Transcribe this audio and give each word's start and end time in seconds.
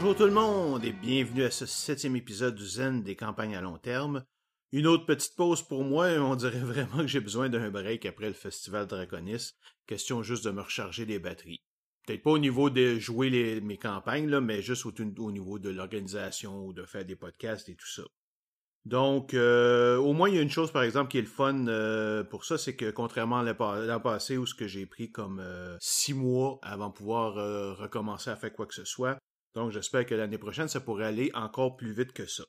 bonjour 0.00 0.14
tout 0.14 0.26
le 0.26 0.30
monde 0.30 0.84
et 0.84 0.92
bienvenue 0.92 1.42
à 1.42 1.50
ce 1.50 1.66
septième 1.66 2.14
épisode 2.14 2.54
du 2.54 2.64
Zen 2.64 3.02
des 3.02 3.16
campagnes 3.16 3.56
à 3.56 3.60
long 3.60 3.78
terme. 3.78 4.22
Une 4.70 4.86
autre 4.86 5.06
petite 5.06 5.34
pause 5.34 5.60
pour 5.60 5.82
moi, 5.82 6.06
on 6.20 6.36
dirait 6.36 6.60
vraiment 6.60 6.98
que 6.98 7.08
j'ai 7.08 7.18
besoin 7.18 7.48
d'un 7.48 7.68
break 7.68 8.06
après 8.06 8.28
le 8.28 8.32
festival 8.32 8.86
Draconis. 8.86 9.54
Question 9.88 10.22
juste 10.22 10.44
de 10.44 10.52
me 10.52 10.60
recharger 10.60 11.04
les 11.04 11.18
batteries. 11.18 11.58
Peut-être 12.06 12.22
pas 12.22 12.30
au 12.30 12.38
niveau 12.38 12.70
de 12.70 12.96
jouer 13.00 13.60
mes 13.60 13.76
campagnes, 13.76 14.28
là, 14.28 14.40
mais 14.40 14.62
juste 14.62 14.86
au, 14.86 15.32
niveau 15.32 15.58
de 15.58 15.68
l'organisation 15.68 16.64
ou 16.64 16.72
de 16.72 16.84
faire 16.84 17.04
des 17.04 17.16
podcasts 17.16 17.68
et 17.68 17.74
tout 17.74 17.88
ça. 17.88 18.04
Donc, 18.84 19.34
euh, 19.34 19.96
au 19.96 20.12
moins, 20.12 20.28
il 20.28 20.36
y 20.36 20.38
a 20.38 20.42
une 20.42 20.48
chose, 20.48 20.70
par 20.70 20.84
exemple, 20.84 21.10
qui 21.10 21.18
est 21.18 21.22
le 21.22 21.26
fun 21.26 21.66
euh, 21.66 22.22
pour 22.22 22.44
ça, 22.44 22.56
c'est 22.56 22.76
que 22.76 22.92
contrairement 22.92 23.40
à 23.40 23.42
l'an 23.42 24.00
passé 24.00 24.36
où 24.36 24.46
ce 24.46 24.54
que 24.54 24.68
j'ai 24.68 24.86
pris 24.86 25.10
comme 25.10 25.40
euh, 25.40 25.76
six 25.80 26.14
mois 26.14 26.60
avant 26.62 26.90
de 26.90 26.94
pouvoir 26.94 27.34
recommencer 27.76 28.30
à 28.30 28.36
faire 28.36 28.52
quoi 28.52 28.66
que 28.66 28.74
ce 28.74 28.84
soit, 28.84 29.18
donc 29.54 29.72
j'espère 29.72 30.06
que 30.06 30.14
l'année 30.14 30.38
prochaine, 30.38 30.68
ça 30.68 30.80
pourrait 30.80 31.06
aller 31.06 31.30
encore 31.34 31.76
plus 31.76 31.92
vite 31.92 32.12
que 32.12 32.26
ça. 32.26 32.44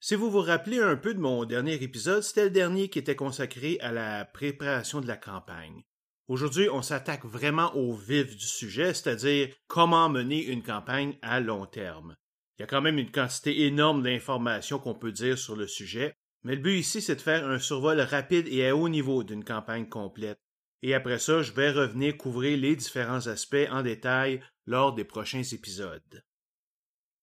Si 0.00 0.16
vous 0.16 0.30
vous 0.30 0.40
rappelez 0.40 0.80
un 0.80 0.96
peu 0.96 1.14
de 1.14 1.20
mon 1.20 1.44
dernier 1.44 1.74
épisode, 1.74 2.22
c'était 2.22 2.44
le 2.44 2.50
dernier 2.50 2.88
qui 2.88 2.98
était 2.98 3.14
consacré 3.14 3.78
à 3.80 3.92
la 3.92 4.24
préparation 4.24 5.00
de 5.00 5.06
la 5.06 5.16
campagne. 5.16 5.84
Aujourd'hui, 6.26 6.68
on 6.70 6.82
s'attaque 6.82 7.24
vraiment 7.24 7.74
au 7.76 7.94
vif 7.94 8.36
du 8.36 8.46
sujet, 8.46 8.94
c'est-à-dire 8.94 9.54
comment 9.68 10.08
mener 10.08 10.44
une 10.44 10.62
campagne 10.62 11.16
à 11.22 11.38
long 11.40 11.66
terme. 11.66 12.16
Il 12.58 12.62
y 12.62 12.64
a 12.64 12.66
quand 12.66 12.80
même 12.80 12.98
une 12.98 13.10
quantité 13.12 13.66
énorme 13.66 14.02
d'informations 14.02 14.78
qu'on 14.78 14.94
peut 14.94 15.12
dire 15.12 15.38
sur 15.38 15.56
le 15.56 15.66
sujet, 15.66 16.14
mais 16.42 16.56
le 16.56 16.62
but 16.62 16.78
ici, 16.78 17.00
c'est 17.00 17.16
de 17.16 17.20
faire 17.20 17.48
un 17.48 17.58
survol 17.58 18.00
rapide 18.00 18.48
et 18.48 18.66
à 18.66 18.76
haut 18.76 18.88
niveau 18.88 19.22
d'une 19.22 19.44
campagne 19.44 19.88
complète. 19.88 20.38
Et 20.82 20.94
après 20.94 21.20
ça, 21.20 21.42
je 21.42 21.52
vais 21.52 21.70
revenir 21.70 22.16
couvrir 22.16 22.58
les 22.58 22.74
différents 22.74 23.28
aspects 23.28 23.68
en 23.70 23.82
détail 23.82 24.42
lors 24.66 24.94
des 24.94 25.04
prochains 25.04 25.42
épisodes. 25.42 26.24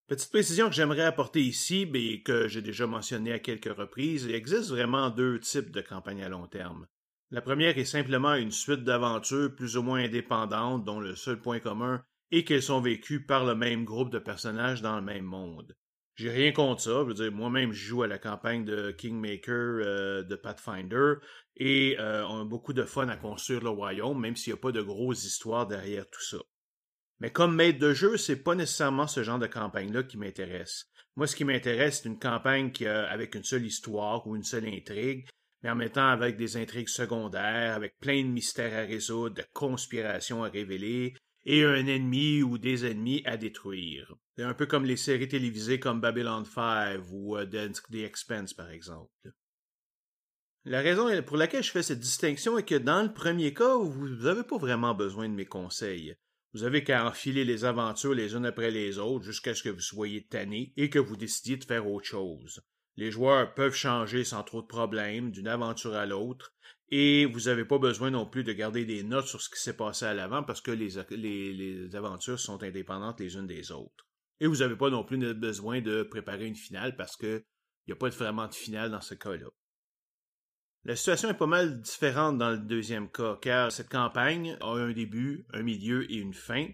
Petite 0.07 0.31
précision 0.31 0.69
que 0.69 0.75
j'aimerais 0.75 1.03
apporter 1.03 1.41
ici, 1.41 1.87
mais 1.91 2.21
que 2.21 2.47
j'ai 2.47 2.63
déjà 2.63 2.87
mentionné 2.87 3.31
à 3.31 3.39
quelques 3.39 3.75
reprises, 3.75 4.23
il 4.23 4.33
existe 4.33 4.69
vraiment 4.69 5.09
deux 5.09 5.39
types 5.39 5.71
de 5.71 5.81
campagnes 5.81 6.23
à 6.23 6.29
long 6.29 6.47
terme. 6.47 6.87
La 7.31 7.41
première 7.41 7.77
est 7.77 7.85
simplement 7.85 8.33
une 8.33 8.51
suite 8.51 8.83
d'aventures 8.83 9.53
plus 9.53 9.77
ou 9.77 9.83
moins 9.83 10.03
indépendantes 10.03 10.83
dont 10.83 10.99
le 10.99 11.15
seul 11.15 11.39
point 11.39 11.59
commun 11.59 12.03
est 12.31 12.43
qu'elles 12.43 12.63
sont 12.63 12.81
vécues 12.81 13.23
par 13.23 13.45
le 13.45 13.53
même 13.53 13.85
groupe 13.85 14.09
de 14.09 14.17
personnages 14.17 14.81
dans 14.81 14.95
le 14.95 15.03
même 15.03 15.25
monde. 15.25 15.75
J'ai 16.15 16.31
rien 16.31 16.51
contre 16.51 16.81
ça. 16.81 17.01
Je 17.03 17.05
veux 17.05 17.13
dire, 17.13 17.31
moi-même, 17.31 17.71
je 17.71 17.85
joue 17.85 18.03
à 18.03 18.07
la 18.07 18.17
campagne 18.17 18.65
de 18.65 18.91
Kingmaker 18.91 19.53
euh, 19.55 20.23
de 20.23 20.35
Pathfinder 20.35 21.13
et 21.55 21.97
euh, 21.99 22.25
on 22.27 22.41
a 22.41 22.45
beaucoup 22.45 22.73
de 22.73 22.83
fun 22.83 23.07
à 23.09 23.15
construire 23.15 23.61
le 23.61 23.69
royaume, 23.69 24.19
même 24.19 24.35
s'il 24.35 24.51
n'y 24.51 24.59
a 24.59 24.61
pas 24.61 24.71
de 24.71 24.81
grosses 24.81 25.23
histoires 25.23 25.67
derrière 25.67 26.09
tout 26.09 26.21
ça. 26.21 26.39
Mais 27.19 27.31
comme 27.31 27.55
maître 27.55 27.79
de 27.79 27.93
jeu, 27.93 28.17
c'est 28.17 28.43
pas 28.43 28.55
nécessairement 28.55 29.07
ce 29.07 29.23
genre 29.23 29.39
de 29.39 29.47
campagne-là 29.47 30.03
qui 30.03 30.17
m'intéresse. 30.17 30.85
Moi, 31.15 31.27
ce 31.27 31.35
qui 31.35 31.43
m'intéresse, 31.43 32.01
c'est 32.01 32.09
une 32.09 32.19
campagne 32.19 32.71
qui 32.71 32.85
avec 32.85 33.35
une 33.35 33.43
seule 33.43 33.65
histoire 33.65 34.25
ou 34.25 34.35
une 34.35 34.43
seule 34.43 34.67
intrigue, 34.67 35.27
mais 35.61 35.69
en 35.69 35.75
mettant 35.75 36.07
avec 36.07 36.37
des 36.37 36.55
intrigues 36.55 36.87
secondaires, 36.87 37.75
avec 37.75 37.99
plein 37.99 38.23
de 38.23 38.29
mystères 38.29 38.73
à 38.73 38.87
résoudre, 38.87 39.35
de 39.35 39.45
conspirations 39.53 40.43
à 40.43 40.49
révéler, 40.49 41.13
et 41.45 41.63
un 41.63 41.87
ennemi 41.87 42.41
ou 42.43 42.57
des 42.57 42.85
ennemis 42.85 43.21
à 43.25 43.37
détruire. 43.37 44.13
C'est 44.37 44.43
un 44.43 44.53
peu 44.53 44.65
comme 44.65 44.85
les 44.85 44.97
séries 44.97 45.27
télévisées 45.27 45.79
comme 45.79 45.99
Babylon 45.99 46.45
5 46.45 47.01
ou 47.11 47.37
euh, 47.37 47.45
The 47.45 47.95
Expense, 47.95 48.53
par 48.53 48.69
exemple. 48.69 49.11
La 50.65 50.81
raison 50.81 51.09
pour 51.23 51.37
laquelle 51.37 51.63
je 51.63 51.71
fais 51.71 51.83
cette 51.83 51.99
distinction 51.99 52.57
est 52.57 52.67
que 52.67 52.75
dans 52.75 53.01
le 53.01 53.13
premier 53.13 53.53
cas, 53.53 53.75
vous 53.75 54.07
n'avez 54.07 54.43
pas 54.43 54.57
vraiment 54.57 54.93
besoin 54.93 55.27
de 55.27 55.33
mes 55.33 55.45
conseils. 55.45 56.15
Vous 56.53 56.63
avez 56.63 56.83
qu'à 56.83 57.07
enfiler 57.07 57.45
les 57.45 57.63
aventures 57.63 58.15
les 58.15 58.33
unes 58.33 58.45
après 58.45 58.71
les 58.71 58.97
autres 58.97 59.25
jusqu'à 59.25 59.53
ce 59.53 59.63
que 59.63 59.69
vous 59.69 59.79
soyez 59.79 60.25
tanné 60.25 60.73
et 60.77 60.89
que 60.89 60.97
vous 60.97 61.15
décidiez 61.15 61.57
de 61.57 61.63
faire 61.63 61.87
autre 61.87 62.07
chose. 62.07 62.61
Les 62.97 63.11
joueurs 63.11 63.53
peuvent 63.53 63.75
changer 63.75 64.23
sans 64.23 64.43
trop 64.43 64.61
de 64.61 64.67
problèmes 64.67 65.31
d'une 65.31 65.47
aventure 65.47 65.93
à 65.93 66.05
l'autre, 66.05 66.53
et 66.89 67.25
vous 67.25 67.41
n'avez 67.41 67.65
pas 67.65 67.77
besoin 67.77 68.09
non 68.09 68.25
plus 68.25 68.43
de 68.43 68.51
garder 68.51 68.83
des 68.83 69.03
notes 69.03 69.27
sur 69.27 69.41
ce 69.41 69.49
qui 69.49 69.61
s'est 69.61 69.77
passé 69.77 70.05
à 70.05 70.13
l'avant 70.13 70.43
parce 70.43 70.59
que 70.59 70.71
les, 70.71 70.89
les, 71.11 71.95
aventures 71.95 72.39
sont 72.39 72.63
indépendantes 72.63 73.19
les 73.19 73.35
unes 73.35 73.47
des 73.47 73.71
autres. 73.71 74.07
Et 74.39 74.47
vous 74.47 74.57
n'avez 74.57 74.75
pas 74.75 74.89
non 74.89 75.03
plus 75.03 75.17
besoin 75.35 75.81
de 75.81 76.03
préparer 76.03 76.47
une 76.47 76.55
finale 76.55 76.95
parce 76.95 77.15
qu'il 77.15 77.43
n'y 77.87 77.93
a 77.93 77.95
pas 77.95 78.09
vraiment 78.09 78.47
de 78.47 78.55
finale 78.55 78.89
dans 78.89 79.01
ce 79.01 79.13
cas-là. 79.13 79.47
La 80.89 80.95
situation 80.95 81.29
est 81.29 81.35
pas 81.35 81.45
mal 81.45 81.81
différente 81.81 82.39
dans 82.39 82.49
le 82.49 82.57
deuxième 82.57 83.11
cas, 83.11 83.37
car 83.39 83.71
cette 83.71 83.89
campagne 83.89 84.57
a 84.59 84.71
un 84.71 84.91
début, 84.91 85.45
un 85.53 85.61
milieu 85.61 86.11
et 86.11 86.15
une 86.15 86.33
fin, 86.33 86.65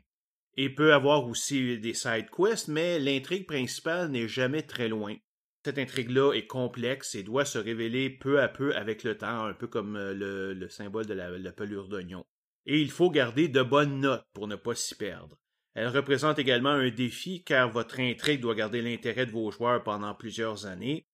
et 0.55 0.69
peut 0.69 0.93
avoir 0.93 1.27
aussi 1.27 1.77
des 1.79 1.93
side 1.93 2.29
quests, 2.29 2.69
mais 2.69 2.97
l'intrigue 2.97 3.45
principale 3.45 4.09
n'est 4.11 4.29
jamais 4.29 4.61
très 4.61 4.87
loin. 4.87 5.17
Cette 5.65 5.79
intrigue-là 5.79 6.31
est 6.31 6.47
complexe 6.47 7.13
et 7.15 7.23
doit 7.23 7.43
se 7.43 7.57
révéler 7.57 8.09
peu 8.09 8.39
à 8.39 8.47
peu 8.47 8.73
avec 8.77 9.03
le 9.03 9.17
temps, 9.17 9.47
un 9.47 9.53
peu 9.53 9.67
comme 9.67 9.97
euh, 9.97 10.53
le, 10.53 10.69
symbole 10.69 11.07
de 11.07 11.13
la, 11.13 11.51
pelure 11.51 11.89
d'oignon. 11.89 12.23
Et 12.65 12.79
il 12.79 12.91
faut 12.91 13.11
garder 13.11 13.49
de 13.49 13.63
bonnes 13.63 13.99
notes 13.99 14.23
pour 14.31 14.47
ne 14.47 14.55
pas 14.55 14.75
s'y 14.75 14.95
perdre. 14.95 15.37
Elle 15.73 15.89
représente 15.89 16.39
également 16.39 16.69
un 16.69 16.89
défi 16.89 17.43
car 17.43 17.69
votre 17.69 17.99
intrigue 17.99 18.39
doit 18.39 18.55
garder 18.55 18.81
l'intérêt 18.81 19.25
de 19.25 19.31
vos 19.31 19.51
joueurs 19.51 19.83
pendant 19.83 20.15
plusieurs 20.15 20.67
années, 20.67 21.05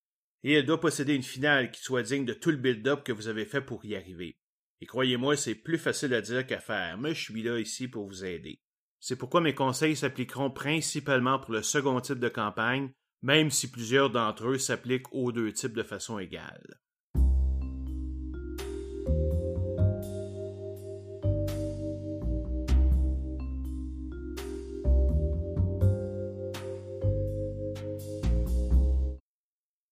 et 0.43 0.53
elle 0.53 0.65
doit 0.65 0.79
posséder 0.79 1.13
une 1.13 1.23
finale 1.23 1.71
qui 1.71 1.81
soit 1.81 2.03
digne 2.03 2.25
de 2.25 2.33
tout 2.33 2.51
le 2.51 2.57
build-up 2.57 3.03
que 3.03 3.11
vous 3.11 3.27
avez 3.27 3.45
fait 3.45 3.61
pour 3.61 3.85
y 3.85 3.95
arriver. 3.95 4.37
Et 4.81 4.85
croyez-moi, 4.85 5.37
c'est 5.37 5.55
plus 5.55 5.77
facile 5.77 6.13
à 6.13 6.21
dire 6.21 6.45
qu'à 6.45 6.59
faire, 6.59 6.97
mais 6.97 7.13
je 7.13 7.21
suis 7.21 7.43
là 7.43 7.59
ici 7.59 7.87
pour 7.87 8.07
vous 8.07 8.25
aider. 8.25 8.59
C'est 8.99 9.15
pourquoi 9.15 9.41
mes 9.41 9.55
conseils 9.55 9.95
s'appliqueront 9.95 10.51
principalement 10.51 11.39
pour 11.39 11.53
le 11.53 11.61
second 11.61 11.99
type 12.01 12.19
de 12.19 12.29
campagne, 12.29 12.91
même 13.21 13.51
si 13.51 13.69
plusieurs 13.69 14.09
d'entre 14.09 14.47
eux 14.47 14.57
s'appliquent 14.57 15.13
aux 15.13 15.31
deux 15.31 15.51
types 15.53 15.73
de 15.73 15.83
façon 15.83 16.17
égale. 16.17 16.81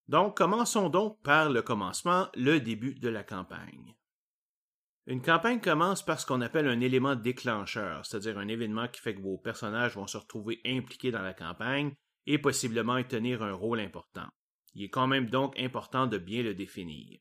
Donc, 0.10 0.36
commençons 0.36 0.90
donc 0.90 1.22
par 1.22 1.52
le 1.52 1.62
commencement, 1.62 2.30
le 2.34 2.60
début 2.60 2.96
de 2.96 3.10
la 3.10 3.24
campagne. 3.24 3.96
Une 5.06 5.22
campagne 5.22 5.62
commence 5.62 6.04
par 6.04 6.20
ce 6.20 6.26
qu'on 6.26 6.42
appelle 6.42 6.68
un 6.68 6.82
élément 6.82 7.16
déclencheur, 7.16 8.04
c'est-à-dire 8.04 8.40
un 8.40 8.48
événement 8.48 8.88
qui 8.88 9.02
fait 9.02 9.14
que 9.14 9.22
vos 9.22 9.38
personnages 9.38 9.94
vont 9.94 10.08
se 10.08 10.18
retrouver 10.18 10.62
impliqués 10.66 11.12
dans 11.12 11.22
la 11.22 11.36
campagne 11.36 11.94
et 12.26 12.40
possiblement 12.40 12.98
y 12.98 13.08
tenir 13.08 13.44
un 13.44 13.54
rôle 13.54 13.80
important. 13.80 14.26
Il 14.74 14.84
est 14.84 14.90
quand 14.90 15.06
même 15.06 15.30
donc 15.30 15.54
important 15.60 16.08
de 16.08 16.18
bien 16.18 16.42
le 16.42 16.56
définir. 16.56 17.20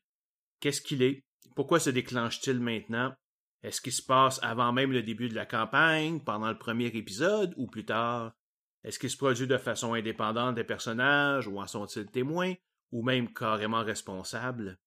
Qu'est-ce 0.59 0.81
qu'il 0.81 1.03
est? 1.03 1.23
Pourquoi 1.55 1.79
se 1.79 1.91
déclenche-t-il 1.91 2.59
maintenant? 2.59 3.13
Est-ce 3.61 3.81
qu'il 3.81 3.93
se 3.93 4.01
passe 4.01 4.39
avant 4.41 4.73
même 4.73 4.93
le 4.93 5.03
début 5.03 5.29
de 5.29 5.35
la 5.35 5.45
campagne, 5.45 6.21
pendant 6.21 6.49
le 6.49 6.57
premier 6.57 6.87
épisode 6.87 7.53
ou 7.55 7.67
plus 7.67 7.85
tard? 7.85 8.33
Est-ce 8.83 8.97
qu'il 8.97 9.11
se 9.11 9.17
produit 9.17 9.45
de 9.45 9.57
façon 9.59 9.93
indépendante 9.93 10.55
des 10.55 10.63
personnages 10.63 11.47
ou 11.47 11.59
en 11.59 11.67
sont-ils 11.67 12.09
témoins? 12.09 12.55
Ou 12.91 13.03
même 13.03 13.33
carrément 13.33 13.83
responsables? 13.83 14.79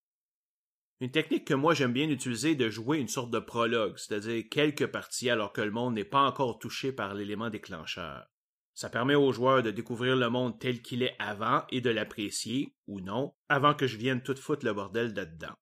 Une 1.01 1.11
technique 1.11 1.47
que 1.47 1.55
moi 1.55 1.75
j'aime 1.75 1.93
bien 1.93 2.09
utiliser 2.09 2.53
est 2.53 2.57
de 2.57 2.71
jouer 2.71 2.99
une 2.99 3.09
sorte 3.09 3.33
de 3.33 3.41
prologue, 3.41 3.99
c'est-à-dire 3.99 4.45
quelques 4.51 4.87
parties 4.87 5.31
alors 5.31 5.53
que 5.53 5.61
le 5.61 5.73
monde 5.73 5.95
n'est 5.95 6.05
pas 6.05 6.23
encore 6.23 6.59
touché 6.61 6.93
par 6.93 7.15
l'élément 7.15 7.51
déclencheur. 7.51 8.27
Ça 8.75 8.89
permet 8.89 9.15
aux 9.15 9.33
joueurs 9.33 9.63
de 9.63 9.71
découvrir 9.71 10.17
le 10.17 10.31
monde 10.31 10.59
tel 10.59 10.81
qu'il 10.81 11.03
est 11.03 11.17
avant 11.19 11.65
et 11.71 11.81
de 11.81 11.91
l'apprécier, 11.91 12.75
ou 12.87 13.01
non, 13.01 13.35
avant 13.49 13.75
que 13.75 13.87
je 13.87 13.97
vienne 13.97 14.23
tout 14.23 14.37
foutre 14.37 14.65
le 14.65 14.73
bordel 14.73 15.13
dedans. 15.13 15.55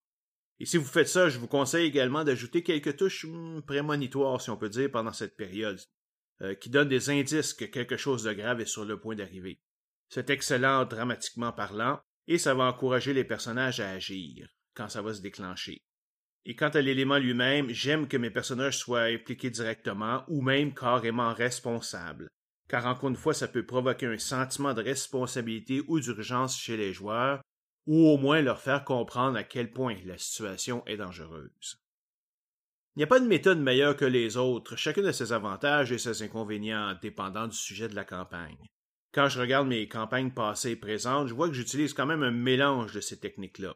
Et 0.60 0.66
si 0.66 0.76
vous 0.76 0.84
faites 0.84 1.08
ça, 1.08 1.30
je 1.30 1.38
vous 1.38 1.48
conseille 1.48 1.86
également 1.86 2.22
d'ajouter 2.22 2.62
quelques 2.62 2.96
touches 2.96 3.24
hmm, 3.24 3.62
prémonitoires, 3.62 4.40
si 4.40 4.50
on 4.50 4.58
peut 4.58 4.68
dire, 4.68 4.90
pendant 4.90 5.12
cette 5.12 5.36
période, 5.36 5.80
euh, 6.42 6.54
qui 6.54 6.68
donnent 6.68 6.88
des 6.88 7.08
indices 7.08 7.54
que 7.54 7.64
quelque 7.64 7.96
chose 7.96 8.24
de 8.24 8.32
grave 8.32 8.60
est 8.60 8.66
sur 8.66 8.84
le 8.84 9.00
point 9.00 9.16
d'arriver. 9.16 9.60
C'est 10.10 10.28
excellent 10.28 10.84
dramatiquement 10.84 11.52
parlant, 11.52 12.00
et 12.30 12.38
ça 12.38 12.54
va 12.54 12.64
encourager 12.64 13.12
les 13.12 13.24
personnages 13.24 13.80
à 13.80 13.90
agir, 13.90 14.48
quand 14.72 14.88
ça 14.88 15.02
va 15.02 15.12
se 15.12 15.20
déclencher. 15.20 15.82
Et 16.46 16.56
quant 16.56 16.70
à 16.70 16.80
l'élément 16.80 17.18
lui-même, 17.18 17.68
j'aime 17.68 18.08
que 18.08 18.16
mes 18.16 18.30
personnages 18.30 18.78
soient 18.78 19.02
impliqués 19.02 19.50
directement 19.50 20.24
ou 20.28 20.40
même 20.40 20.72
carrément 20.72 21.34
responsables 21.34 22.30
car 22.70 22.86
encore 22.86 23.10
une 23.10 23.16
fois, 23.16 23.34
ça 23.34 23.48
peut 23.48 23.66
provoquer 23.66 24.06
un 24.06 24.18
sentiment 24.18 24.74
de 24.74 24.82
responsabilité 24.82 25.82
ou 25.88 25.98
d'urgence 25.98 26.56
chez 26.56 26.76
les 26.76 26.92
joueurs, 26.92 27.42
ou 27.86 28.06
au 28.06 28.16
moins 28.16 28.42
leur 28.42 28.60
faire 28.60 28.84
comprendre 28.84 29.36
à 29.36 29.42
quel 29.42 29.72
point 29.72 29.96
la 30.04 30.16
situation 30.16 30.86
est 30.86 30.96
dangereuse. 30.96 31.82
Il 32.94 33.00
n'y 33.00 33.02
a 33.02 33.08
pas 33.08 33.18
de 33.18 33.26
méthode 33.26 33.58
meilleure 33.58 33.96
que 33.96 34.04
les 34.04 34.36
autres, 34.36 34.76
chacun 34.76 35.02
de 35.02 35.10
ses 35.10 35.32
avantages 35.32 35.90
et 35.90 35.98
ses 35.98 36.22
inconvénients 36.22 36.96
dépendant 37.02 37.48
du 37.48 37.56
sujet 37.56 37.88
de 37.88 37.96
la 37.96 38.04
campagne. 38.04 38.68
Quand 39.12 39.28
je 39.28 39.40
regarde 39.40 39.66
mes 39.66 39.88
campagnes 39.88 40.30
passées 40.30 40.70
et 40.70 40.76
présentes, 40.76 41.28
je 41.28 41.34
vois 41.34 41.48
que 41.48 41.54
j'utilise 41.54 41.94
quand 41.94 42.06
même 42.06 42.22
un 42.22 42.30
mélange 42.30 42.92
de 42.92 43.00
ces 43.00 43.18
techniques-là. 43.18 43.74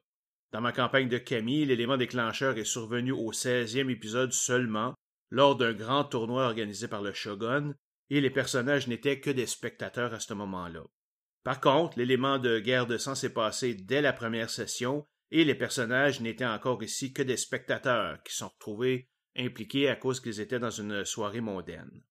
Dans 0.53 0.61
ma 0.61 0.71
campagne 0.71 1.09
de 1.09 1.19
Camille, 1.19 1.65
l'élément 1.65 1.97
déclencheur 1.97 2.57
est 2.57 2.65
survenu 2.65 3.11
au 3.11 3.33
16e 3.33 3.91
épisode 3.91 4.33
seulement, 4.33 4.95
lors 5.31 5.57
d'un 5.57 5.73
grand 5.73 6.05
tournoi 6.05 6.45
organisé 6.45 6.87
par 6.87 7.03
le 7.03 7.13
Shogun, 7.13 7.75
et 8.11 8.21
les 8.21 8.31
personnages 8.31 8.87
n'étaient 8.87 9.19
que 9.19 9.31
des 9.31 9.47
spectateurs 9.47 10.15
à 10.15 10.21
ce 10.21 10.35
moment-là. 10.35 10.85
Par 11.43 11.61
contre, 11.61 11.99
l'élément 11.99 12.39
de 12.39 12.61
guerre 12.61 12.87
de 12.87 12.97
sang 12.97 13.17
s'est 13.17 13.33
passé 13.33 13.75
dès 13.75 14.03
la 14.03 14.13
première 14.13 14.51
session, 14.51 15.05
et 15.33 15.45
les 15.45 15.57
personnages 15.57 16.21
n'étaient 16.21 16.45
encore 16.45 16.81
ici 16.85 17.13
que 17.13 17.23
des 17.23 17.37
spectateurs 17.37 18.23
qui 18.23 18.37
sont 18.37 18.51
retrouvés 18.51 19.09
impliqués 19.37 19.89
à 19.89 19.97
cause 19.97 20.21
qu'ils 20.21 20.41
étaient 20.41 20.61
dans 20.61 20.71
une 20.71 21.05
soirée 21.05 21.41
mondaine. 21.41 22.03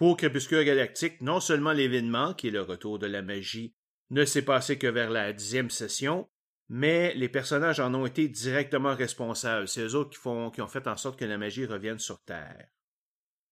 Pour 0.00 0.16
Crépuscule 0.16 0.64
Galactique, 0.64 1.20
non 1.20 1.40
seulement 1.40 1.72
l'événement, 1.72 2.32
qui 2.32 2.48
est 2.48 2.50
le 2.50 2.62
retour 2.62 2.98
de 2.98 3.06
la 3.06 3.20
magie, 3.20 3.74
ne 4.08 4.24
s'est 4.24 4.46
passé 4.46 4.78
que 4.78 4.86
vers 4.86 5.10
la 5.10 5.34
dixième 5.34 5.68
session, 5.68 6.26
mais 6.70 7.12
les 7.16 7.28
personnages 7.28 7.80
en 7.80 7.92
ont 7.92 8.06
été 8.06 8.26
directement 8.26 8.94
responsables. 8.94 9.68
C'est 9.68 9.82
eux 9.82 9.94
autres 9.94 10.18
qui, 10.52 10.62
ont 10.62 10.66
fait 10.68 10.88
en 10.88 10.96
sorte 10.96 11.18
que 11.18 11.26
la 11.26 11.36
magie 11.36 11.66
revienne 11.66 11.98
sur 11.98 12.18
Terre. 12.22 12.66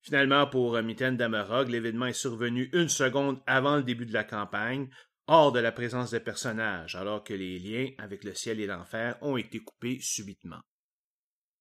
Finalement, 0.00 0.46
pour 0.46 0.80
Mitten 0.80 1.18
Damarog, 1.18 1.68
l'événement 1.68 2.06
est 2.06 2.14
survenu 2.14 2.70
une 2.72 2.88
seconde 2.88 3.42
avant 3.46 3.76
le 3.76 3.82
début 3.82 4.06
de 4.06 4.14
la 4.14 4.24
campagne, 4.24 4.88
hors 5.26 5.52
de 5.52 5.60
la 5.60 5.70
présence 5.70 6.12
des 6.12 6.20
personnages, 6.20 6.96
alors 6.96 7.24
que 7.24 7.34
les 7.34 7.58
liens 7.58 7.90
avec 7.98 8.24
le 8.24 8.32
ciel 8.32 8.58
et 8.58 8.66
l'enfer 8.66 9.18
ont 9.20 9.36
été 9.36 9.58
coupés 9.58 9.98
subitement. 10.00 10.62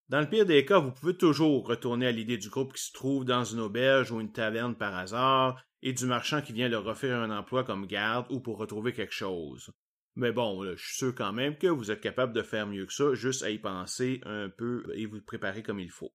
Dans 0.10 0.22
le 0.22 0.30
pire 0.30 0.46
des 0.46 0.64
cas, 0.64 0.80
vous 0.80 0.92
pouvez 0.92 1.18
toujours 1.18 1.68
retourner 1.68 2.08
à 2.08 2.12
l'idée 2.12 2.38
du 2.38 2.50
groupe 2.50 2.74
qui 2.74 2.82
se 2.82 2.94
trouve 2.94 3.26
dans 3.26 3.44
une 3.44 3.60
auberge 3.60 4.10
ou 4.10 4.22
une 4.22 4.32
taverne 4.32 4.76
par 4.76 4.96
hasard 4.96 5.62
et 5.82 5.92
du 5.92 6.06
marchand 6.06 6.42
qui 6.42 6.54
vient 6.54 6.70
leur 6.70 6.88
offrir 6.88 7.18
un 7.18 7.38
emploi 7.38 7.66
comme 7.66 7.86
garde 7.86 8.26
ou 8.30 8.40
pour 8.40 8.58
retrouver 8.58 8.94
quelque 8.94 9.14
chose. 9.14 9.70
Mais 10.16 10.32
bon, 10.32 10.64
je 10.64 10.82
suis 10.82 10.96
sûr 10.96 11.14
quand 11.14 11.34
même 11.34 11.58
que 11.58 11.68
vous 11.68 11.92
êtes 11.92 12.00
capable 12.00 12.32
de 12.32 12.42
faire 12.42 12.68
mieux 12.68 12.86
que 12.86 12.94
ça, 12.94 13.14
juste 13.16 13.44
à 13.44 13.50
y 13.50 13.60
penser 13.60 14.22
un 14.24 14.50
peu 14.50 14.84
et 14.94 15.06
vous 15.06 15.22
préparer 15.22 15.62
comme 15.62 15.80
il 15.80 15.92
faut. 15.92 16.14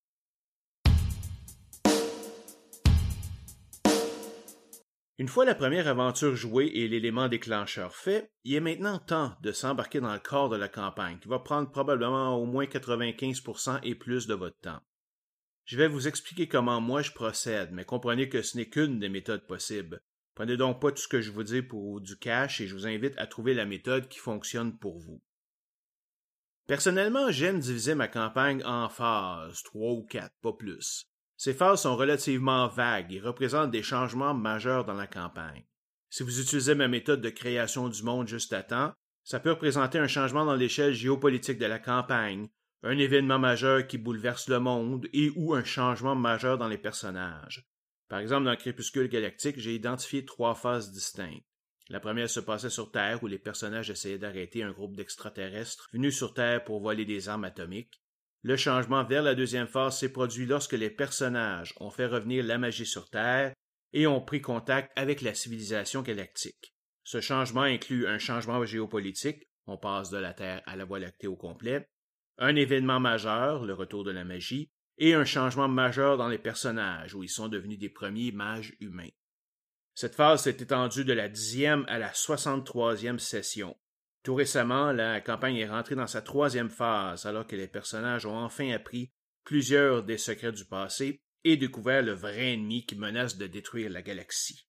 Une 5.22 5.28
fois 5.28 5.44
la 5.44 5.54
première 5.54 5.86
aventure 5.86 6.34
jouée 6.34 6.66
et 6.74 6.88
l'élément 6.88 7.28
déclencheur 7.28 7.94
fait, 7.94 8.32
il 8.42 8.56
est 8.56 8.60
maintenant 8.60 8.98
temps 8.98 9.36
de 9.40 9.52
s'embarquer 9.52 10.00
dans 10.00 10.12
le 10.12 10.18
corps 10.18 10.48
de 10.48 10.56
la 10.56 10.66
campagne, 10.66 11.20
qui 11.20 11.28
va 11.28 11.38
prendre 11.38 11.70
probablement 11.70 12.34
au 12.34 12.44
moins 12.44 12.64
95% 12.64 13.78
et 13.84 13.94
plus 13.94 14.26
de 14.26 14.34
votre 14.34 14.58
temps. 14.58 14.80
Je 15.64 15.76
vais 15.76 15.86
vous 15.86 16.08
expliquer 16.08 16.48
comment 16.48 16.80
moi 16.80 17.02
je 17.02 17.12
procède, 17.12 17.70
mais 17.70 17.84
comprenez 17.84 18.28
que 18.28 18.42
ce 18.42 18.56
n'est 18.56 18.68
qu'une 18.68 18.98
des 18.98 19.08
méthodes 19.08 19.46
possibles. 19.46 20.02
Prenez 20.34 20.56
donc 20.56 20.80
pas 20.80 20.90
tout 20.90 21.02
ce 21.02 21.06
que 21.06 21.20
je 21.20 21.30
vous 21.30 21.44
dis 21.44 21.62
pour 21.62 22.00
du 22.00 22.16
cash 22.16 22.60
et 22.60 22.66
je 22.66 22.74
vous 22.74 22.88
invite 22.88 23.16
à 23.16 23.28
trouver 23.28 23.54
la 23.54 23.64
méthode 23.64 24.08
qui 24.08 24.18
fonctionne 24.18 24.76
pour 24.76 24.98
vous. 24.98 25.22
Personnellement, 26.66 27.30
j'aime 27.30 27.60
diviser 27.60 27.94
ma 27.94 28.08
campagne 28.08 28.64
en 28.64 28.88
phases, 28.88 29.62
trois 29.62 29.92
ou 29.92 30.02
quatre, 30.02 30.34
pas 30.42 30.52
plus. 30.52 31.11
Ces 31.42 31.54
phases 31.54 31.82
sont 31.82 31.96
relativement 31.96 32.68
vagues 32.68 33.12
et 33.12 33.18
représentent 33.18 33.72
des 33.72 33.82
changements 33.82 34.32
majeurs 34.32 34.84
dans 34.84 34.94
la 34.94 35.08
campagne. 35.08 35.64
Si 36.08 36.22
vous 36.22 36.40
utilisez 36.40 36.76
ma 36.76 36.86
méthode 36.86 37.20
de 37.20 37.30
création 37.30 37.88
du 37.88 38.04
monde 38.04 38.28
juste 38.28 38.52
à 38.52 38.62
temps, 38.62 38.92
ça 39.24 39.40
peut 39.40 39.50
représenter 39.50 39.98
un 39.98 40.06
changement 40.06 40.44
dans 40.44 40.54
l'échelle 40.54 40.92
géopolitique 40.92 41.58
de 41.58 41.66
la 41.66 41.80
campagne, 41.80 42.48
un 42.84 42.96
événement 42.96 43.40
majeur 43.40 43.88
qui 43.88 43.98
bouleverse 43.98 44.48
le 44.48 44.60
monde 44.60 45.08
et 45.12 45.32
ou 45.34 45.52
un 45.52 45.64
changement 45.64 46.14
majeur 46.14 46.58
dans 46.58 46.68
les 46.68 46.78
personnages. 46.78 47.68
Par 48.08 48.20
exemple, 48.20 48.44
dans 48.44 48.54
Crépuscule 48.54 49.08
Galactique, 49.08 49.58
j'ai 49.58 49.74
identifié 49.74 50.24
trois 50.24 50.54
phases 50.54 50.92
distinctes. 50.92 51.44
La 51.88 51.98
première 51.98 52.30
se 52.30 52.38
passait 52.38 52.70
sur 52.70 52.92
Terre 52.92 53.20
où 53.24 53.26
les 53.26 53.40
personnages 53.40 53.90
essayaient 53.90 54.16
d'arrêter 54.16 54.62
un 54.62 54.70
groupe 54.70 54.94
d'extraterrestres 54.94 55.88
venus 55.92 56.16
sur 56.16 56.34
Terre 56.34 56.62
pour 56.62 56.80
voler 56.80 57.04
des 57.04 57.28
armes 57.28 57.42
atomiques. 57.42 58.00
Le 58.44 58.56
changement 58.56 59.04
vers 59.04 59.22
la 59.22 59.36
deuxième 59.36 59.68
phase 59.68 59.98
s'est 59.98 60.12
produit 60.12 60.46
lorsque 60.46 60.72
les 60.72 60.90
personnages 60.90 61.74
ont 61.78 61.90
fait 61.90 62.06
revenir 62.06 62.44
la 62.44 62.58
magie 62.58 62.86
sur 62.86 63.08
Terre 63.08 63.54
et 63.92 64.08
ont 64.08 64.20
pris 64.20 64.40
contact 64.40 64.90
avec 64.96 65.20
la 65.20 65.32
civilisation 65.32 66.02
galactique. 66.02 66.74
Ce 67.04 67.20
changement 67.20 67.62
inclut 67.62 68.08
un 68.08 68.18
changement 68.18 68.64
géopolitique, 68.64 69.48
on 69.66 69.78
passe 69.78 70.10
de 70.10 70.18
la 70.18 70.34
Terre 70.34 70.62
à 70.66 70.74
la 70.74 70.84
Voie 70.84 70.98
lactée 70.98 71.28
au 71.28 71.36
complet, 71.36 71.88
un 72.38 72.56
événement 72.56 72.98
majeur, 72.98 73.64
le 73.64 73.74
retour 73.74 74.02
de 74.02 74.10
la 74.10 74.24
magie, 74.24 74.70
et 74.98 75.14
un 75.14 75.24
changement 75.24 75.68
majeur 75.68 76.16
dans 76.16 76.28
les 76.28 76.38
personnages, 76.38 77.14
où 77.14 77.22
ils 77.22 77.28
sont 77.28 77.48
devenus 77.48 77.78
des 77.78 77.90
premiers 77.90 78.32
mages 78.32 78.74
humains. 78.80 79.10
Cette 79.94 80.14
phase 80.14 80.42
s'est 80.42 80.56
étendue 80.58 81.04
de 81.04 81.12
la 81.12 81.28
dixième 81.28 81.84
à 81.88 81.98
la 81.98 82.12
soixante-troisième 82.12 83.18
session, 83.18 83.76
tout 84.22 84.34
récemment, 84.34 84.92
la 84.92 85.20
campagne 85.20 85.56
est 85.56 85.68
rentrée 85.68 85.96
dans 85.96 86.06
sa 86.06 86.22
troisième 86.22 86.70
phase, 86.70 87.26
alors 87.26 87.46
que 87.46 87.56
les 87.56 87.68
personnages 87.68 88.26
ont 88.26 88.36
enfin 88.36 88.70
appris 88.70 89.10
plusieurs 89.44 90.04
des 90.04 90.18
secrets 90.18 90.52
du 90.52 90.64
passé 90.64 91.20
et 91.44 91.56
découvert 91.56 92.02
le 92.02 92.12
vrai 92.12 92.52
ennemi 92.52 92.86
qui 92.86 92.94
menace 92.94 93.36
de 93.36 93.46
détruire 93.46 93.90
la 93.90 94.02
galaxie. 94.02 94.68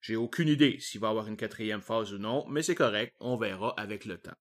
J'ai 0.00 0.16
aucune 0.16 0.48
idée 0.48 0.78
s'il 0.80 1.00
va 1.00 1.06
y 1.06 1.10
avoir 1.10 1.28
une 1.28 1.36
quatrième 1.36 1.80
phase 1.80 2.12
ou 2.12 2.18
non, 2.18 2.46
mais 2.48 2.62
c'est 2.62 2.74
correct, 2.74 3.14
on 3.20 3.36
verra 3.36 3.72
avec 3.78 4.04
le 4.04 4.18
temps. 4.18 4.36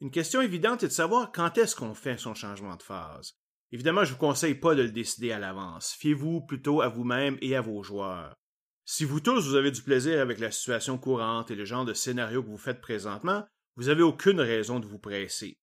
Une 0.00 0.12
question 0.12 0.40
évidente 0.40 0.84
est 0.84 0.88
de 0.88 0.92
savoir 0.92 1.32
quand 1.32 1.58
est-ce 1.58 1.74
qu'on 1.74 1.94
fait 1.94 2.18
son 2.18 2.34
changement 2.34 2.76
de 2.76 2.82
phase. 2.82 3.36
Évidemment, 3.72 4.04
je 4.04 4.12
vous 4.12 4.18
conseille 4.18 4.54
pas 4.54 4.74
de 4.74 4.82
le 4.82 4.92
décider 4.92 5.32
à 5.32 5.40
l'avance. 5.40 5.94
Fiez-vous 5.98 6.42
plutôt 6.42 6.80
à 6.80 6.88
vous-même 6.88 7.36
et 7.40 7.56
à 7.56 7.60
vos 7.60 7.82
joueurs. 7.82 8.36
Si 8.90 9.04
vous 9.04 9.20
tous 9.20 9.46
vous 9.46 9.54
avez 9.54 9.70
du 9.70 9.82
plaisir 9.82 10.18
avec 10.18 10.38
la 10.38 10.50
situation 10.50 10.96
courante 10.96 11.50
et 11.50 11.54
le 11.54 11.66
genre 11.66 11.84
de 11.84 11.92
scénario 11.92 12.42
que 12.42 12.48
vous 12.48 12.56
faites 12.56 12.80
présentement, 12.80 13.44
vous 13.76 13.88
n'avez 13.88 14.00
aucune 14.00 14.40
raison 14.40 14.80
de 14.80 14.86
vous 14.86 14.98
presser. 14.98 15.58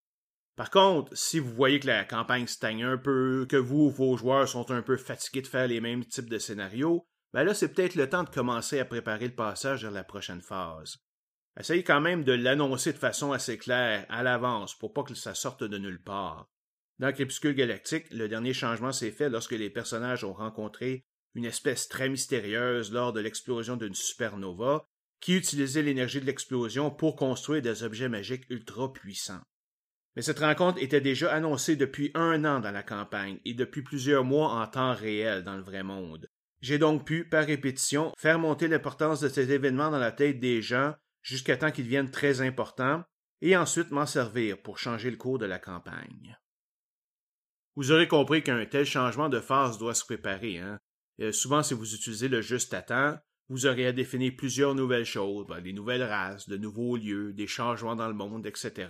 Par 0.56 0.69
contre, 0.69 1.18
si 1.18 1.39
vous 1.39 1.51
voyez 1.51 1.80
que 1.80 1.88
la 1.88 2.06
campagne 2.06 2.45
stagne 2.45 2.83
un 2.83 3.00
peu, 3.00 3.48
que 3.50 3.56
vous 3.56 3.86
ou 3.86 3.89
vos 3.89 4.16
joueurs 4.16 4.48
sont 4.48 4.69
un 4.69 4.83
peu 4.83 4.95
fatigués 4.95 5.42
de 5.42 5.48
faire 5.48 5.68
les 5.68 5.81
mêmes 5.81 6.06
types 6.06 6.30
de 6.30 6.38
scénarios, 6.38 7.07
ben 7.33 7.44
là 7.44 7.56
c'est 7.56 7.69
peut-être 7.69 7.95
le 7.95 8.07
temps 8.07 8.24
de 8.24 8.30
commencer 8.30 8.80
à 8.80 8.86
préparer 8.86 9.25
le 9.25 9.36
passage 9.36 9.81
vers 9.81 9.92
la 9.92 10.04
prochaine 10.04 10.44
phase. 10.44 10.98
Essayez 11.60 11.83
quand 11.83 12.01
même 12.01 12.25
de 12.25 12.33
l'annoncer 12.33 12.94
de 12.94 13.00
façon 13.00 13.31
assez 13.31 13.57
claire, 13.57 14.06
à 14.07 14.22
l'avance, 14.22 14.77
pour 14.77 14.94
pas 14.94 15.01
que 15.01 15.16
ça 15.16 15.33
sorte 15.33 15.63
de 15.63 15.80
nulle 15.80 16.04
part. 16.04 16.48
Dans 17.00 17.12
Crépuscule 17.12 17.56
Galactique, 17.56 18.06
le 18.12 18.27
dernier 18.27 18.54
changement 18.54 18.92
s'est 18.92 19.10
fait 19.10 19.30
lorsque 19.30 19.54
les 19.54 19.72
personnages 19.72 20.24
ont 20.24 20.33
rencontré 20.33 21.07
une 21.36 21.46
espèce 21.46 21.88
très 21.88 22.10
mystérieuse 22.10 22.92
lors 22.92 23.14
de 23.14 23.20
l'explosion 23.20 23.78
d'une 23.78 23.94
supernova, 23.94 24.88
qui 25.20 25.36
utilisait 25.36 25.82
l'énergie 25.82 26.22
de 26.22 26.25
l'explosion 26.25 26.92
pour 26.92 27.15
construire 27.15 27.62
des 27.62 27.84
objets 27.84 28.10
magiques 28.10 28.50
ultra 28.50 28.92
puissants. 28.92 29.42
Mais 30.15 30.22
cette 30.22 30.39
rencontre 30.39 30.82
était 30.82 31.01
déjà 31.01 31.34
annoncée 31.34 31.75
depuis 31.75 32.12
un 32.13 32.46
an 32.46 32.60
dans 32.60 32.72
la 32.72 32.84
campagne 32.84 33.39
et 33.44 33.54
depuis 33.54 33.82
plusieurs 33.82 34.24
mois 34.24 34.50
en 34.50 34.65
temps 34.68 34.94
réel 34.94 35.44
dans 35.44 35.58
le 35.58 35.63
vrai 35.63 35.84
monde. 35.84 36.27
J'ai 36.62 36.77
donc 36.77 37.06
pu, 37.06 37.27
par 37.27 37.46
répétition, 37.46 38.13
faire 38.18 38.39
monter 38.39 38.68
l'importance 38.68 39.20
de 39.20 39.27
cet 39.27 39.50
événement 39.50 39.92
dans 39.92 40.00
la 40.00 40.12
tête 40.12 40.39
des 40.39 40.62
gens 40.62 40.96
jusqu'à 41.22 41.58
temps 41.58 41.72
qu'il 41.72 41.86
devienne 41.86 42.12
très 42.12 42.42
important, 42.42 43.04
et 43.42 43.58
ensuite 43.58 43.92
m'en 43.92 44.06
servir 44.06 44.62
pour 44.62 44.77
changer 44.77 45.12
le 45.12 45.18
cours 45.18 45.39
de 45.39 45.46
la 45.46 45.60
campagne. 45.60 46.38
Vous 47.75 47.92
aurez 47.92 48.08
compris 48.08 48.42
qu'un 48.42 48.65
tel 48.65 48.86
changement 48.86 49.27
de 49.27 49.39
phase 49.39 49.77
doit 49.77 49.96
se 49.96 50.06
préparer, 50.06 50.60
hein? 50.60 50.80
Euh, 51.22 51.31
souvent, 51.31 51.63
si 51.63 51.74
vous 51.74 51.95
utilisez 51.95 52.27
le 52.27 52.41
juste 52.41 52.74
à 52.74 52.81
temps, 52.81 53.17
vous 53.50 53.65
aurez 53.65 53.88
à 53.88 53.91
définir 53.91 54.34
plusieurs 54.36 54.75
nouvelles 54.75 55.05
choses, 55.05 55.45
ben, 55.48 55.62
des 55.62 55.74
nouvelles 55.74 56.03
races, 56.03 56.50
de 56.50 56.57
nouveaux 56.57 56.98
lieux, 56.98 57.34
des 57.34 57.48
changements 57.48 57.95
dans 57.95 58.07
le 58.07 58.13
monde, 58.13 58.45
etc. 58.45 58.88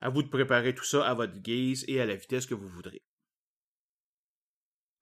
À 0.00 0.08
vous 0.08 0.22
de 0.22 0.28
préparer 0.28 0.74
tout 0.74 0.84
ça 0.84 1.06
à 1.06 1.14
votre 1.14 1.38
guise 1.38 1.84
et 1.88 2.00
à 2.00 2.06
la 2.06 2.16
vitesse 2.16 2.46
que 2.46 2.54
vous 2.54 2.68
voudrez. 2.68 3.02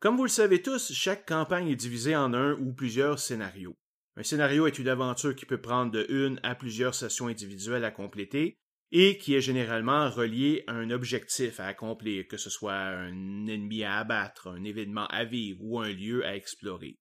Comme 0.01 0.17
vous 0.17 0.25
le 0.25 0.29
savez 0.29 0.61
tous, 0.61 0.93
chaque 0.93 1.27
campagne 1.27 1.69
est 1.69 1.77
divisée 1.77 2.17
en 2.17 2.35
un 2.35 2.55
ou 2.55 2.73
plusieurs 2.73 3.19
scénarios. 3.19 3.77
Un 4.17 4.23
scénario 4.23 4.67
est 4.67 4.79
une 4.79 4.89
aventure 4.89 5.35
qui 5.35 5.47
peut 5.47 5.61
prendre 5.61 5.91
de 5.91 6.07
une 6.09 6.39
à 6.43 6.55
plusieurs 6.55 6.95
sessions 6.95 7.29
individuelles 7.29 7.85
à 7.85 7.91
compléter, 7.91 8.59
et 8.97 9.19
qui 9.19 9.35
est 9.35 9.41
généralement 9.41 10.09
relié 10.09 10.63
à 10.69 10.73
un 10.73 10.91
objectif 10.91 11.59
à 11.59 11.67
accomplir, 11.67 12.29
que 12.29 12.37
ce 12.37 12.49
soit 12.49 12.77
un 12.77 13.47
ennemi 13.49 13.83
à 13.83 13.99
abattre, 13.99 14.47
un 14.47 14.63
événement 14.63 15.09
à 15.09 15.25
vivre 15.25 15.59
ou 15.65 15.81
un 15.81 15.91
lieu 15.91 16.25
à 16.25 16.37
explorer. 16.37 16.97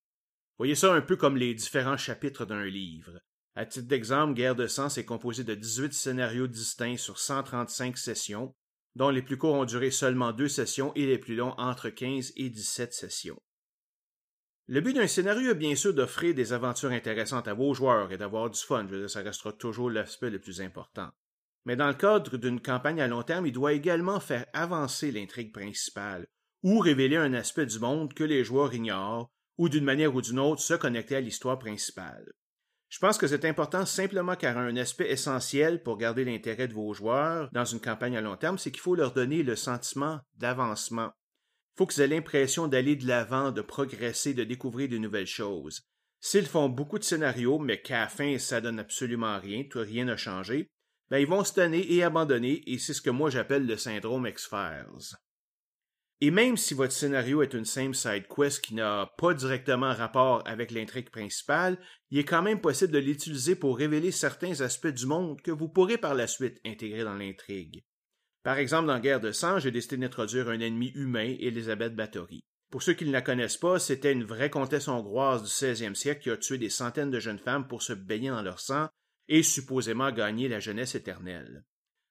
Voyez 0.57 0.73
ça 0.73 0.91
un 0.91 1.01
peu 1.01 1.17
comme 1.17 1.37
les 1.37 1.53
différents 1.53 1.95
chapitres 1.95 2.45
d'un 2.45 2.65
livre. 2.65 3.19
À 3.53 3.67
titre 3.67 3.87
d'exemple, 3.87 4.33
Guerre 4.33 4.55
de 4.55 4.65
Sens 4.65 4.97
est 4.97 5.05
composé 5.05 5.43
de 5.43 5.53
18 5.53 5.93
scénarios 5.93 6.47
distincts 6.47 6.97
sur 6.97 7.19
135 7.19 7.95
sessions, 7.95 8.55
dont 8.95 9.11
les 9.11 9.21
plus 9.21 9.37
courts 9.37 9.53
ont 9.53 9.65
duré 9.65 9.91
seulement 9.91 10.31
deux 10.31 10.47
sessions 10.47 10.93
et 10.95 11.05
les 11.05 11.19
plus 11.19 11.35
longs 11.35 11.53
entre 11.59 11.89
15 11.89 12.33
et 12.37 12.49
17 12.49 12.91
sessions. 12.91 13.39
Le 14.65 14.81
but 14.81 14.93
d'un 14.93 15.05
scénario 15.05 15.51
est 15.51 15.55
bien 15.55 15.75
sûr 15.75 15.93
d'offrir 15.93 16.33
des 16.33 16.53
aventures 16.53 16.89
intéressantes 16.89 17.47
à 17.47 17.53
vos 17.53 17.75
joueurs 17.75 18.11
et 18.11 18.17
d'avoir 18.17 18.49
du 18.49 18.59
fun, 18.59 18.87
ça 19.07 19.21
restera 19.21 19.53
toujours 19.53 19.91
l'aspect 19.91 20.31
le 20.31 20.39
plus 20.39 20.59
important. 20.59 21.11
Mais 21.65 21.75
dans 21.75 21.87
le 21.87 21.93
cadre 21.93 22.37
d'une 22.37 22.59
campagne 22.59 23.01
à 23.01 23.07
long 23.07 23.23
terme, 23.23 23.45
il 23.45 23.53
doit 23.53 23.73
également 23.73 24.19
faire 24.19 24.45
avancer 24.53 25.11
l'intrigue 25.11 25.53
principale, 25.53 26.27
ou 26.61 26.79
révéler 26.79 27.17
un 27.17 27.33
aspect 27.33 27.65
du 27.65 27.79
monde 27.79 28.13
que 28.13 28.23
les 28.23 28.43
joueurs 28.43 28.73
ignorent, 28.73 29.29
ou 29.57 29.69
d'une 29.69 29.85
manière 29.85 30.13
ou 30.13 30.21
d'une 30.21 30.39
autre 30.39 30.61
se 30.61 30.73
connecter 30.73 31.15
à 31.15 31.21
l'histoire 31.21 31.59
principale. 31.59 32.31
Je 32.89 32.99
pense 32.99 33.17
que 33.17 33.27
c'est 33.27 33.45
important 33.45 33.87
simplement 33.87 34.35
car 34.35 34.55
un 34.57 34.75
aspect 34.77 35.09
essentiel 35.09 35.81
pour 35.81 35.97
garder 35.97 36.25
l'intérêt 36.25 36.67
de 36.67 36.73
vos 36.73 36.93
joueurs 36.93 37.49
dans 37.51 37.65
une 37.65 37.79
campagne 37.79 38.15
à 38.17 38.21
long 38.21 38.37
terme, 38.37 38.59
c'est 38.59 38.69
qu'il 38.71 38.81
faut 38.81 38.93
leur 38.93 39.13
donner 39.13 39.41
le 39.41 39.55
sentiment 39.55 40.19
d'avancement. 40.35 41.11
faut 41.75 41.87
qu'ils 41.87 42.03
aient 42.03 42.07
l'impression 42.07 42.67
d'aller 42.67 42.95
de 42.95 43.07
l'avant, 43.07 43.51
de 43.51 43.61
progresser, 43.61 44.35
de 44.35 44.43
découvrir 44.43 44.89
de 44.89 44.99
nouvelles 44.99 45.25
choses. 45.25 45.81
S'ils 46.19 46.45
font 46.45 46.69
beaucoup 46.69 46.99
de 46.99 47.03
scénarios, 47.03 47.57
mais 47.57 47.81
qu'à 47.81 48.01
la 48.01 48.07
fin, 48.09 48.37
ça 48.37 48.61
donne 48.61 48.77
absolument 48.77 49.39
rien, 49.39 49.63
tout 49.67 49.79
rien 49.79 50.05
n'a 50.05 50.15
changé, 50.15 50.69
ben 51.13 51.19
ils 51.19 51.27
vont 51.27 51.43
se 51.43 51.59
et 51.61 52.01
abandonner, 52.01 52.63
et 52.65 52.79
c'est 52.79 52.95
ce 52.95 53.01
que 53.03 53.11
moi 53.11 53.29
j'appelle 53.29 53.67
le 53.67 53.77
syndrome 53.77 54.25
X-Files. 54.25 55.15
Et 56.21 56.31
même 56.31 56.57
si 56.57 56.73
votre 56.73 56.91
scénario 56.91 57.43
est 57.43 57.53
une 57.53 57.65
simple 57.65 57.93
side 57.93 58.25
quest 58.27 58.65
qui 58.65 58.73
n'a 58.73 59.13
pas 59.19 59.35
directement 59.35 59.93
rapport 59.93 60.41
avec 60.47 60.71
l'intrigue 60.71 61.11
principale, 61.11 61.77
il 62.09 62.17
est 62.17 62.23
quand 62.23 62.41
même 62.41 62.61
possible 62.61 62.93
de 62.93 62.97
l'utiliser 62.97 63.55
pour 63.55 63.77
révéler 63.77 64.09
certains 64.09 64.61
aspects 64.61 64.87
du 64.87 65.05
monde 65.05 65.39
que 65.43 65.51
vous 65.51 65.69
pourrez 65.69 65.99
par 65.99 66.15
la 66.15 66.25
suite 66.25 66.59
intégrer 66.65 67.03
dans 67.03 67.13
l'intrigue. 67.13 67.83
Par 68.41 68.57
exemple, 68.57 68.87
dans 68.87 68.99
Guerre 68.99 69.21
de 69.21 69.31
sang, 69.31 69.59
j'ai 69.59 69.69
décidé 69.69 69.97
d'introduire 69.97 70.49
un 70.49 70.61
ennemi 70.61 70.93
humain, 70.95 71.35
Elisabeth 71.39 71.95
Bathory. 71.95 72.43
Pour 72.71 72.81
ceux 72.81 72.93
qui 72.93 73.05
ne 73.05 73.11
la 73.11 73.21
connaissent 73.21 73.57
pas, 73.57 73.77
c'était 73.77 74.13
une 74.13 74.23
vraie 74.23 74.49
comtesse 74.49 74.87
hongroise 74.87 75.43
du 75.43 75.49
16e 75.49 75.93
siècle 75.93 76.23
qui 76.23 76.31
a 76.31 76.37
tué 76.37 76.57
des 76.57 76.71
centaines 76.71 77.11
de 77.11 77.19
jeunes 77.19 77.37
femmes 77.37 77.67
pour 77.67 77.83
se 77.83 77.93
baigner 77.93 78.29
dans 78.29 78.41
leur 78.41 78.59
sang 78.59 78.89
et 79.27 79.43
supposément 79.43 80.11
gagner 80.11 80.47
la 80.47 80.59
jeunesse 80.59 80.95
éternelle. 80.95 81.63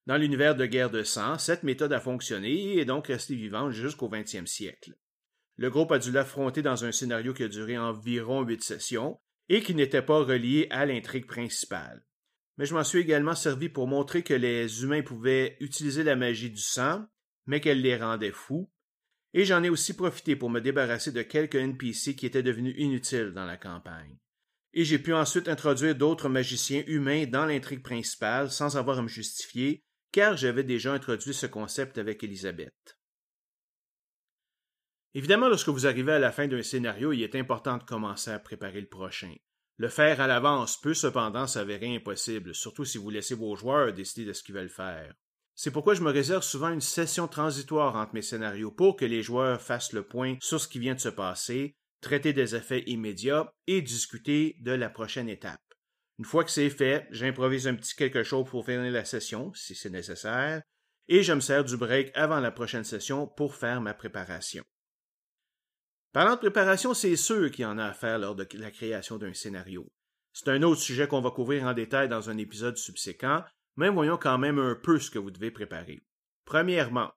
Dans 0.06 0.16
l'univers 0.16 0.56
de 0.56 0.66
Guerre 0.66 0.90
de 0.90 1.02
sang, 1.02 1.38
cette 1.38 1.62
méthode 1.62 1.92
a 1.92 2.00
fonctionné 2.00 2.50
et 2.50 2.80
est 2.80 2.84
donc 2.84 3.06
restée 3.06 3.36
vivante 3.36 3.72
jusqu'au 3.72 4.08
20e 4.08 4.46
siècle. 4.46 4.94
Le 5.56 5.70
groupe 5.70 5.92
a 5.92 5.98
dû 5.98 6.10
l'affronter 6.10 6.62
dans 6.62 6.84
un 6.84 6.92
scénario 6.92 7.34
qui 7.34 7.44
a 7.44 7.48
duré 7.48 7.78
environ 7.78 8.42
huit 8.42 8.64
sessions 8.64 9.20
et 9.48 9.62
qui 9.62 9.74
n'était 9.74 10.02
pas 10.02 10.24
relié 10.24 10.66
à 10.70 10.86
l'intrigue 10.86 11.26
principale 11.26 12.02
mais 12.58 12.66
je 12.66 12.74
m'en 12.74 12.84
suis 12.84 13.00
également 13.00 13.34
servi 13.34 13.68
pour 13.68 13.86
montrer 13.86 14.22
que 14.22 14.34
les 14.34 14.82
humains 14.82 15.02
pouvaient 15.02 15.56
utiliser 15.60 16.04
la 16.04 16.16
magie 16.16 16.50
du 16.50 16.60
sang, 16.60 17.06
mais 17.46 17.60
qu'elle 17.60 17.80
les 17.80 17.96
rendait 17.96 18.32
fous, 18.32 18.70
et 19.34 19.44
j'en 19.44 19.62
ai 19.62 19.70
aussi 19.70 19.94
profité 19.94 20.36
pour 20.36 20.50
me 20.50 20.60
débarrasser 20.60 21.12
de 21.12 21.22
quelques 21.22 21.56
NPC 21.56 22.14
qui 22.14 22.26
étaient 22.26 22.42
devenus 22.42 22.74
inutiles 22.76 23.32
dans 23.34 23.46
la 23.46 23.56
campagne. 23.56 24.18
Et 24.74 24.84
j'ai 24.84 24.98
pu 24.98 25.12
ensuite 25.12 25.48
introduire 25.48 25.94
d'autres 25.94 26.28
magiciens 26.28 26.82
humains 26.86 27.26
dans 27.26 27.44
l'intrigue 27.44 27.82
principale 27.82 28.50
sans 28.50 28.76
avoir 28.76 28.98
à 28.98 29.02
me 29.02 29.08
justifier, 29.08 29.84
car 30.12 30.36
j'avais 30.36 30.64
déjà 30.64 30.92
introduit 30.92 31.34
ce 31.34 31.46
concept 31.46 31.98
avec 31.98 32.22
Elisabeth. 32.24 32.98
Évidemment, 35.14 35.48
lorsque 35.48 35.68
vous 35.68 35.86
arrivez 35.86 36.12
à 36.12 36.18
la 36.18 36.32
fin 36.32 36.48
d'un 36.48 36.62
scénario, 36.62 37.12
il 37.12 37.22
est 37.22 37.36
important 37.36 37.76
de 37.76 37.82
commencer 37.82 38.30
à 38.30 38.38
préparer 38.38 38.80
le 38.80 38.88
prochain. 38.88 39.34
Le 39.76 39.88
faire 39.88 40.20
à 40.20 40.26
l'avance 40.26 40.80
peut 40.80 40.94
cependant 40.94 41.46
s'avérer 41.46 41.94
impossible, 41.94 42.54
surtout 42.54 42.84
si 42.84 42.98
vous 42.98 43.10
laissez 43.10 43.34
vos 43.34 43.54
joueurs 43.56 43.92
décider 43.92 44.26
de 44.26 44.32
ce 44.32 44.42
qu'ils 44.42 44.54
veulent 44.54 44.68
faire. 44.68 45.14
C'est 45.54 45.70
pourquoi 45.70 45.94
je 45.94 46.02
me 46.02 46.10
réserve 46.10 46.42
souvent 46.42 46.70
une 46.70 46.80
session 46.80 47.28
transitoire 47.28 47.96
entre 47.96 48.14
mes 48.14 48.22
scénarios 48.22 48.70
pour 48.70 48.96
que 48.96 49.04
les 49.04 49.22
joueurs 49.22 49.60
fassent 49.60 49.92
le 49.92 50.06
point 50.06 50.36
sur 50.40 50.60
ce 50.60 50.68
qui 50.68 50.78
vient 50.78 50.94
de 50.94 51.00
se 51.00 51.10
passer, 51.10 51.76
traiter 52.02 52.34
des 52.34 52.54
effets 52.54 52.82
immédiats 52.86 53.54
et 53.66 53.80
discuter 53.80 54.56
de 54.60 54.72
la 54.72 54.90
prochaine 54.90 55.28
étape. 55.28 55.62
Une 56.18 56.26
fois 56.26 56.44
que 56.44 56.50
c'est 56.50 56.68
fait, 56.68 57.06
j'improvise 57.10 57.66
un 57.66 57.74
petit 57.74 57.94
quelque 57.94 58.22
chose 58.22 58.46
pour 58.46 58.66
finir 58.66 58.90
la 58.90 59.04
session, 59.04 59.54
si 59.54 59.74
c'est 59.74 59.88
nécessaire, 59.88 60.62
et 61.08 61.22
je 61.22 61.32
me 61.32 61.40
sers 61.40 61.64
du 61.64 61.76
break 61.76 62.10
avant 62.14 62.40
la 62.40 62.50
prochaine 62.50 62.84
session 62.84 63.26
pour 63.26 63.54
faire 63.54 63.80
ma 63.80 63.94
préparation. 63.94 64.64
Parlant 66.12 66.34
de 66.34 66.40
préparation, 66.40 66.92
c'est 66.92 67.16
sûr 67.16 67.50
qu'il 67.50 67.62
y 67.62 67.66
en 67.66 67.78
a 67.78 67.86
à 67.86 67.94
faire 67.94 68.18
lors 68.18 68.36
de 68.36 68.46
la 68.54 68.70
création 68.70 69.16
d'un 69.16 69.32
scénario. 69.32 69.90
C'est 70.32 70.48
un 70.48 70.62
autre 70.62 70.80
sujet 70.80 71.08
qu'on 71.08 71.22
va 71.22 71.30
couvrir 71.30 71.64
en 71.64 71.72
détail 71.72 72.08
dans 72.08 72.28
un 72.28 72.36
épisode 72.36 72.76
subséquent, 72.76 73.42
mais 73.76 73.88
voyons 73.88 74.18
quand 74.18 74.38
même 74.38 74.58
un 74.58 74.74
peu 74.74 74.98
ce 74.98 75.10
que 75.10 75.18
vous 75.18 75.30
devez 75.30 75.50
préparer. 75.50 76.02
Premièrement, 76.44 77.12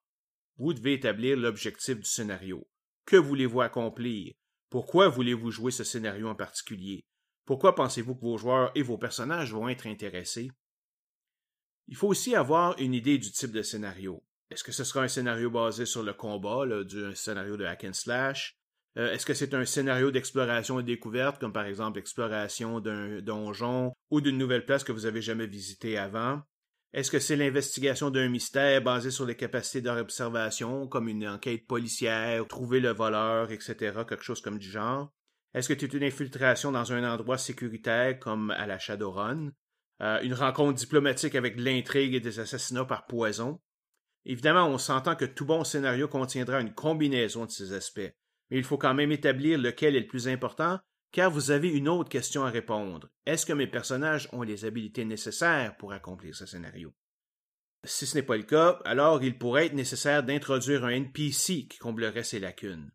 vous 0.58 0.74
devez 0.74 0.94
établir 0.94 1.38
l'objectif 1.38 1.98
du 1.98 2.10
scénario. 2.10 2.68
Que 3.06 3.18
voulez-vous 3.18 3.62
accomplir? 3.62 4.34
Pourquoi 4.76 5.08
voulez-vous 5.08 5.52
jouer 5.52 5.72
ce 5.72 5.86
scénario 5.86 6.28
en 6.28 6.36
particulier? 6.36 7.06
Pourquoi 7.46 7.76
pensez-vous 7.76 8.14
que 8.14 8.26
vos 8.26 8.38
joueurs 8.38 8.74
et 8.76 8.82
vos 8.82 8.98
personnages 8.98 9.54
vont 9.54 9.70
être 9.70 9.88
intéressés? 9.88 10.52
Il 11.88 11.96
faut 11.96 12.10
aussi 12.10 12.36
avoir 12.36 12.78
une 12.78 12.94
idée 12.94 13.18
du 13.18 13.32
type 13.32 13.54
de 13.54 13.62
scénario. 13.62 14.22
Est-ce 14.50 14.66
que 14.66 14.74
ce 14.74 14.84
sera 14.84 15.04
un 15.04 15.08
scénario 15.08 15.50
basé 15.50 15.86
sur 15.86 16.04
le 16.04 16.12
combat, 16.12 16.66
scénario 17.14 17.56
de 17.56 17.64
hack 17.64 17.86
and 17.86 17.94
slash? 17.94 18.58
Euh, 18.98 19.14
est-ce 19.14 19.26
que 19.26 19.34
c'est 19.34 19.54
un 19.54 19.64
scénario 19.64 20.12
d'exploration 20.12 20.82
et 20.82 20.84
découverte, 20.84 21.40
comme 21.40 21.54
par 21.54 21.68
exemple 21.68 21.96
l'exploration 21.96 22.82
d'un 22.82 23.22
donjon 23.22 23.94
ou 24.10 24.20
d'une 24.20 24.38
nouvelle 24.38 24.66
place 24.66 24.84
que 24.84 24.92
vous 24.92 25.06
avez 25.06 25.22
jamais 25.22 25.48
visitée 25.48 25.98
avant? 25.98 26.42
Est-ce 26.96 27.12
que 27.12 27.20
c'est 27.20 27.36
l'investigation 27.36 28.10
d'un 28.10 28.28
mystère 28.30 28.82
basé 28.82 29.12
sur 29.12 29.28
les 29.28 29.36
capacités 29.36 29.82
d'observation, 29.82 30.88
comme 30.88 31.08
une 31.08 31.28
enquête 31.28 31.68
policière, 31.68 32.48
trouver 32.48 32.80
le 32.80 32.92
voleur, 32.92 33.52
etc., 33.52 33.76
quelque 34.10 34.24
chose 34.24 34.42
comme 34.42 34.58
du 34.58 34.68
genre? 34.68 35.14
Est-ce 35.54 35.68
que 35.72 35.80
c'est 35.80 35.94
une 35.94 36.04
infiltration 36.04 36.72
dans 36.72 36.92
un 36.92 37.04
endroit 37.04 37.38
sécuritaire, 37.38 38.18
comme 38.18 38.50
à 38.50 38.66
la 38.66 38.80
Shadowrun? 38.80 39.52
Euh, 40.02 40.22
une 40.24 40.34
rencontre 40.34 40.80
diplomatique 40.80 41.36
avec 41.36 41.60
l'intrigue 41.60 42.16
et 42.16 42.20
des 42.20 42.40
assassinats 42.40 42.86
par 42.86 43.06
poison? 43.06 43.62
Évidemment, 44.26 44.66
on 44.66 44.80
s'entend 44.80 45.16
que 45.16 45.26
tout 45.26 45.46
bon 45.46 45.64
scénario 45.64 46.08
contiendra 46.08 46.60
une 46.62 46.74
combinaison 46.74 47.46
de 47.46 47.52
ces 47.52 47.74
aspects 47.74 48.12
mais 48.50 48.58
il 48.58 48.64
faut 48.64 48.78
quand 48.78 48.94
même 48.94 49.12
établir 49.12 49.58
lequel 49.58 49.96
est 49.96 50.02
le 50.02 50.08
plus 50.08 50.28
important, 50.28 50.80
car 51.16 51.32
vous 51.32 51.50
avez 51.50 51.70
une 51.70 51.88
autre 51.88 52.10
question 52.10 52.44
à 52.44 52.50
répondre. 52.50 53.08
Est-ce 53.26 53.46
que 53.46 53.54
mes 53.54 53.68
personnages 53.68 54.28
ont 54.34 54.42
les 54.42 54.66
habiletés 54.66 55.06
nécessaires 55.06 55.78
pour 55.78 55.94
accomplir 55.94 56.36
ce 56.36 56.46
scénario? 56.46 56.94
Si 57.86 58.06
ce 58.06 58.18
n'est 58.18 58.24
pas 58.24 58.36
le 58.36 58.44
cas, 58.44 58.82
alors 58.84 59.24
il 59.24 59.38
pourrait 59.38 59.68
être 59.68 59.76
nécessaire 59.76 60.24
d'introduire 60.24 60.84
un 60.84 60.90
NPC 60.90 61.68
qui 61.70 61.78
comblerait 61.78 62.26
ces 62.26 62.42
lacunes. 62.42 62.92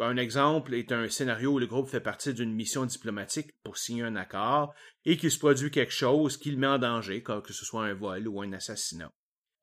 Un 0.00 0.16
exemple 0.16 0.74
est 0.74 0.90
un 0.90 1.08
scénario 1.08 1.52
où 1.52 1.58
le 1.60 1.68
groupe 1.68 1.88
fait 1.88 2.00
partie 2.00 2.34
d'une 2.34 2.52
mission 2.52 2.86
diplomatique 2.86 3.52
pour 3.62 3.78
signer 3.78 4.02
un 4.02 4.16
accord 4.16 4.74
et 5.04 5.16
qu'il 5.16 5.30
se 5.30 5.38
produit 5.38 5.70
quelque 5.70 5.92
chose 5.92 6.38
qui 6.38 6.50
le 6.50 6.56
met 6.56 6.66
en 6.66 6.78
danger, 6.78 7.22
que 7.22 7.52
ce 7.52 7.64
soit 7.64 7.84
un 7.84 7.94
vol 7.94 8.26
ou 8.26 8.42
un 8.42 8.52
assassinat. 8.52 9.12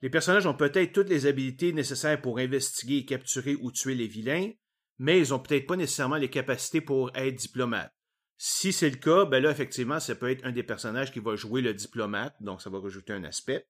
Les 0.02 0.10
personnages 0.10 0.48
ont 0.48 0.56
peut-être 0.56 0.94
toutes 0.94 1.10
les 1.10 1.26
habiletés 1.26 1.74
nécessaires 1.74 2.22
pour 2.22 2.40
investiguer, 2.40 3.04
capturer 3.04 3.56
ou 3.56 3.70
tuer 3.70 3.96
les 3.96 4.08
vilains, 4.08 4.52
mais 4.98 5.20
ils 5.20 5.34
ont 5.34 5.40
peut-être 5.40 5.68
pas 5.68 5.76
nécessairement 5.76 6.16
les 6.16 6.30
capacités 6.30 6.80
pour 6.80 7.12
être 7.14 7.36
diplomate. 7.36 7.92
Si 8.38 8.72
c'est 8.72 8.90
le 8.90 8.98
cas, 8.98 9.26
ben 9.26 9.42
là, 9.42 9.50
effectivement, 9.50 10.00
ça 10.00 10.16
peut 10.16 10.30
être 10.30 10.46
un 10.46 10.52
des 10.52 10.64
personnages 10.64 11.12
qui 11.12 11.20
va 11.20 11.36
jouer 11.36 11.62
le 11.62 11.74
diplomate, 11.74 12.36
donc 12.40 12.62
ça 12.62 12.70
va 12.70 12.80
rajouter 12.80 13.14
un 13.14 13.24
aspect. 13.24 13.68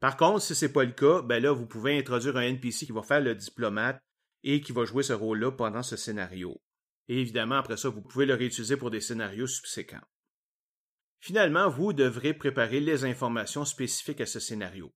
Par 0.00 0.16
contre, 0.16 0.42
si 0.42 0.54
c'est 0.54 0.72
pas 0.72 0.84
le 0.84 0.92
cas, 0.92 1.22
ben 1.22 1.42
là, 1.42 1.52
vous 1.52 1.66
pouvez 1.66 1.96
introduire 1.96 2.36
un 2.36 2.42
NPC 2.42 2.86
qui 2.86 2.92
va 2.92 3.02
faire 3.02 3.20
le 3.20 3.34
diplomate 3.34 4.02
et 4.42 4.60
qui 4.60 4.72
va 4.72 4.84
jouer 4.84 5.02
ce 5.02 5.12
rôle-là 5.12 5.52
pendant 5.52 5.82
ce 5.82 5.96
scénario. 5.96 6.60
Et 7.08 7.20
évidemment, 7.20 7.54
après 7.56 7.76
ça, 7.76 7.88
vous 7.88 8.02
pouvez 8.02 8.26
le 8.26 8.34
réutiliser 8.34 8.76
pour 8.76 8.90
des 8.90 9.00
scénarios 9.00 9.46
subséquents. 9.46 10.04
Finalement, 11.20 11.68
vous 11.68 11.92
devrez 11.92 12.34
préparer 12.34 12.80
les 12.80 13.04
informations 13.04 13.64
spécifiques 13.64 14.20
à 14.20 14.26
ce 14.26 14.40
scénario. 14.40 14.92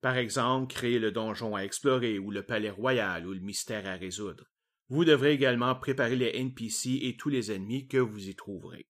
Par 0.00 0.16
exemple, 0.16 0.72
créer 0.72 0.98
le 0.98 1.12
donjon 1.12 1.56
à 1.56 1.62
explorer 1.62 2.18
ou 2.18 2.30
le 2.30 2.44
palais 2.44 2.70
royal 2.70 3.26
ou 3.26 3.32
le 3.32 3.40
mystère 3.40 3.86
à 3.86 3.94
résoudre. 3.94 4.44
Vous 4.88 5.04
devrez 5.04 5.32
également 5.32 5.74
préparer 5.74 6.16
les 6.16 6.36
NPC 6.38 7.00
et 7.02 7.16
tous 7.16 7.28
les 7.28 7.52
ennemis 7.52 7.88
que 7.88 7.98
vous 7.98 8.28
y 8.28 8.34
trouverez. 8.34 8.88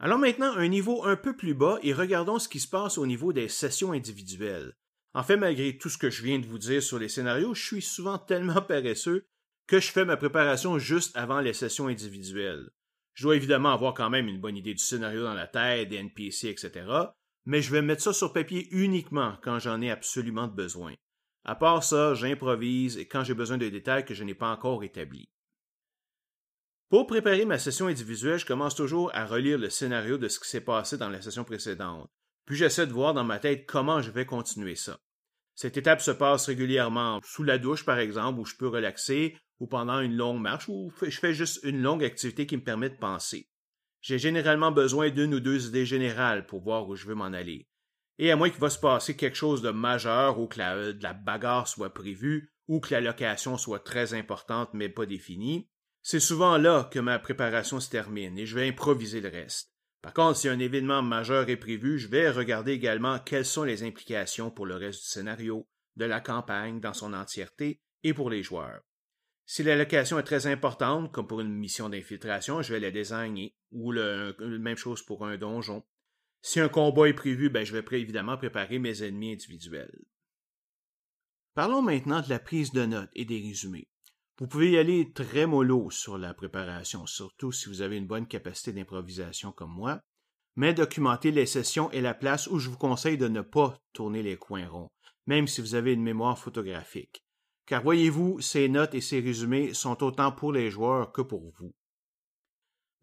Alors 0.00 0.18
maintenant, 0.18 0.52
un 0.56 0.68
niveau 0.68 1.04
un 1.04 1.16
peu 1.16 1.36
plus 1.36 1.54
bas 1.54 1.78
et 1.82 1.92
regardons 1.92 2.38
ce 2.38 2.48
qui 2.48 2.60
se 2.60 2.68
passe 2.68 2.98
au 2.98 3.06
niveau 3.06 3.32
des 3.32 3.48
sessions 3.48 3.92
individuelles. 3.92 4.76
En 5.12 5.22
fait, 5.22 5.36
malgré 5.36 5.76
tout 5.76 5.88
ce 5.88 5.98
que 5.98 6.10
je 6.10 6.22
viens 6.22 6.38
de 6.38 6.46
vous 6.46 6.58
dire 6.58 6.82
sur 6.82 6.98
les 6.98 7.08
scénarios, 7.08 7.54
je 7.54 7.64
suis 7.64 7.82
souvent 7.82 8.18
tellement 8.18 8.62
paresseux 8.62 9.26
que 9.66 9.80
je 9.80 9.90
fais 9.90 10.04
ma 10.04 10.16
préparation 10.16 10.78
juste 10.78 11.16
avant 11.16 11.40
les 11.40 11.52
sessions 11.52 11.88
individuelles. 11.88 12.70
Je 13.14 13.24
dois 13.24 13.36
évidemment 13.36 13.72
avoir 13.72 13.94
quand 13.94 14.10
même 14.10 14.28
une 14.28 14.40
bonne 14.40 14.56
idée 14.56 14.74
du 14.74 14.82
scénario 14.82 15.24
dans 15.24 15.34
la 15.34 15.48
tête, 15.48 15.88
des 15.88 15.96
NPC, 15.96 16.48
etc., 16.48 16.86
mais 17.44 17.62
je 17.62 17.72
vais 17.72 17.82
mettre 17.82 18.02
ça 18.02 18.12
sur 18.12 18.32
papier 18.32 18.68
uniquement 18.70 19.36
quand 19.42 19.58
j'en 19.58 19.80
ai 19.80 19.90
absolument 19.90 20.46
besoin. 20.46 20.94
À 21.48 21.54
part 21.54 21.82
ça, 21.82 22.12
j'improvise 22.12 22.98
et 22.98 23.08
quand 23.08 23.24
j'ai 23.24 23.32
besoin 23.32 23.56
de 23.56 23.66
détails 23.70 24.04
que 24.04 24.12
je 24.12 24.22
n'ai 24.22 24.34
pas 24.34 24.50
encore 24.50 24.84
établis. 24.84 25.30
Pour 26.90 27.06
préparer 27.06 27.46
ma 27.46 27.58
session 27.58 27.86
individuelle, 27.86 28.38
je 28.38 28.44
commence 28.44 28.74
toujours 28.74 29.10
à 29.14 29.24
relire 29.24 29.56
le 29.56 29.70
scénario 29.70 30.18
de 30.18 30.28
ce 30.28 30.38
qui 30.38 30.46
s'est 30.46 30.60
passé 30.60 30.98
dans 30.98 31.08
la 31.08 31.22
session 31.22 31.44
précédente, 31.44 32.10
puis 32.44 32.54
j'essaie 32.54 32.86
de 32.86 32.92
voir 32.92 33.14
dans 33.14 33.24
ma 33.24 33.38
tête 33.38 33.64
comment 33.64 34.02
je 34.02 34.10
vais 34.10 34.26
continuer 34.26 34.74
ça. 34.74 35.00
Cette 35.54 35.78
étape 35.78 36.02
se 36.02 36.10
passe 36.10 36.44
régulièrement 36.44 37.18
sous 37.24 37.44
la 37.44 37.56
douche, 37.56 37.86
par 37.86 37.98
exemple, 37.98 38.40
où 38.40 38.44
je 38.44 38.56
peux 38.56 38.68
relaxer, 38.68 39.34
ou 39.58 39.66
pendant 39.66 40.00
une 40.00 40.18
longue 40.18 40.42
marche, 40.42 40.68
ou 40.68 40.92
je 41.00 41.18
fais 41.18 41.32
juste 41.32 41.60
une 41.62 41.80
longue 41.80 42.04
activité 42.04 42.44
qui 42.46 42.58
me 42.58 42.62
permet 42.62 42.90
de 42.90 42.98
penser. 42.98 43.48
J'ai 44.02 44.18
généralement 44.18 44.70
besoin 44.70 45.08
d'une 45.08 45.32
ou 45.32 45.40
deux 45.40 45.68
idées 45.68 45.86
générales 45.86 46.44
pour 46.44 46.60
voir 46.60 46.86
où 46.86 46.94
je 46.94 47.06
veux 47.06 47.14
m'en 47.14 47.32
aller. 47.32 47.67
Et 48.18 48.30
à 48.30 48.36
moins 48.36 48.50
qu'il 48.50 48.60
va 48.60 48.70
se 48.70 48.78
passer 48.78 49.16
quelque 49.16 49.36
chose 49.36 49.62
de 49.62 49.70
majeur 49.70 50.38
ou 50.40 50.48
que 50.48 50.58
la, 50.58 50.92
de 50.92 51.02
la 51.02 51.12
bagarre 51.12 51.68
soit 51.68 51.94
prévue 51.94 52.52
ou 52.66 52.80
que 52.80 52.92
la 52.92 53.00
location 53.00 53.56
soit 53.56 53.78
très 53.78 54.14
importante 54.14 54.70
mais 54.74 54.88
pas 54.88 55.06
définie, 55.06 55.70
c'est 56.02 56.20
souvent 56.20 56.56
là 56.58 56.88
que 56.92 56.98
ma 56.98 57.18
préparation 57.18 57.80
se 57.80 57.90
termine 57.90 58.38
et 58.38 58.46
je 58.46 58.54
vais 58.54 58.68
improviser 58.68 59.20
le 59.20 59.28
reste. 59.28 59.72
Par 60.02 60.14
contre, 60.14 60.38
si 60.38 60.48
un 60.48 60.58
événement 60.58 61.02
majeur 61.02 61.48
est 61.48 61.56
prévu, 61.56 61.98
je 61.98 62.08
vais 62.08 62.30
regarder 62.30 62.72
également 62.72 63.18
quelles 63.18 63.44
sont 63.44 63.64
les 63.64 63.82
implications 63.82 64.50
pour 64.50 64.66
le 64.66 64.76
reste 64.76 65.02
du 65.02 65.08
scénario, 65.08 65.68
de 65.96 66.04
la 66.04 66.20
campagne 66.20 66.80
dans 66.80 66.94
son 66.94 67.14
entièreté 67.14 67.82
et 68.04 68.14
pour 68.14 68.30
les 68.30 68.42
joueurs. 68.42 68.80
Si 69.44 69.62
la 69.62 69.76
location 69.76 70.18
est 70.18 70.24
très 70.24 70.46
importante, 70.46 71.10
comme 71.10 71.26
pour 71.26 71.40
une 71.40 71.52
mission 71.52 71.88
d'infiltration, 71.88 72.62
je 72.62 72.74
vais 72.74 72.80
la 72.80 72.90
désigner, 72.90 73.56
ou 73.72 73.92
la 73.92 74.32
même 74.40 74.76
chose 74.76 75.02
pour 75.02 75.26
un 75.26 75.36
donjon. 75.36 75.84
Si 76.42 76.60
un 76.60 76.68
combat 76.68 77.08
est 77.08 77.14
prévu, 77.14 77.50
ben, 77.50 77.64
je 77.64 77.76
vais 77.76 77.84
évidemment 77.98 78.36
préparer 78.36 78.78
mes 78.78 79.02
ennemis 79.02 79.32
individuels. 79.32 79.98
Parlons 81.54 81.82
maintenant 81.82 82.20
de 82.20 82.28
la 82.28 82.38
prise 82.38 82.72
de 82.72 82.86
notes 82.86 83.10
et 83.14 83.24
des 83.24 83.40
résumés. 83.40 83.88
Vous 84.38 84.46
pouvez 84.46 84.70
y 84.70 84.78
aller 84.78 85.12
très 85.12 85.46
mollo 85.46 85.90
sur 85.90 86.16
la 86.16 86.32
préparation, 86.32 87.06
surtout 87.06 87.50
si 87.50 87.68
vous 87.68 87.82
avez 87.82 87.96
une 87.96 88.06
bonne 88.06 88.28
capacité 88.28 88.72
d'improvisation 88.72 89.50
comme 89.50 89.72
moi, 89.72 90.00
mais 90.54 90.74
documentez 90.74 91.32
les 91.32 91.46
sessions 91.46 91.90
et 91.90 92.00
la 92.00 92.14
place 92.14 92.46
où 92.46 92.58
je 92.58 92.70
vous 92.70 92.78
conseille 92.78 93.18
de 93.18 93.28
ne 93.28 93.40
pas 93.40 93.76
tourner 93.92 94.22
les 94.22 94.36
coins 94.36 94.68
ronds, 94.68 94.90
même 95.26 95.48
si 95.48 95.60
vous 95.60 95.74
avez 95.74 95.92
une 95.92 96.02
mémoire 96.02 96.38
photographique 96.38 97.24
car 97.68 97.82
voyez-vous, 97.82 98.40
ces 98.40 98.66
notes 98.66 98.94
et 98.94 99.02
ces 99.02 99.20
résumés 99.20 99.74
sont 99.74 100.02
autant 100.02 100.32
pour 100.32 100.52
les 100.52 100.70
joueurs 100.70 101.12
que 101.12 101.20
pour 101.20 101.52
vous. 101.58 101.74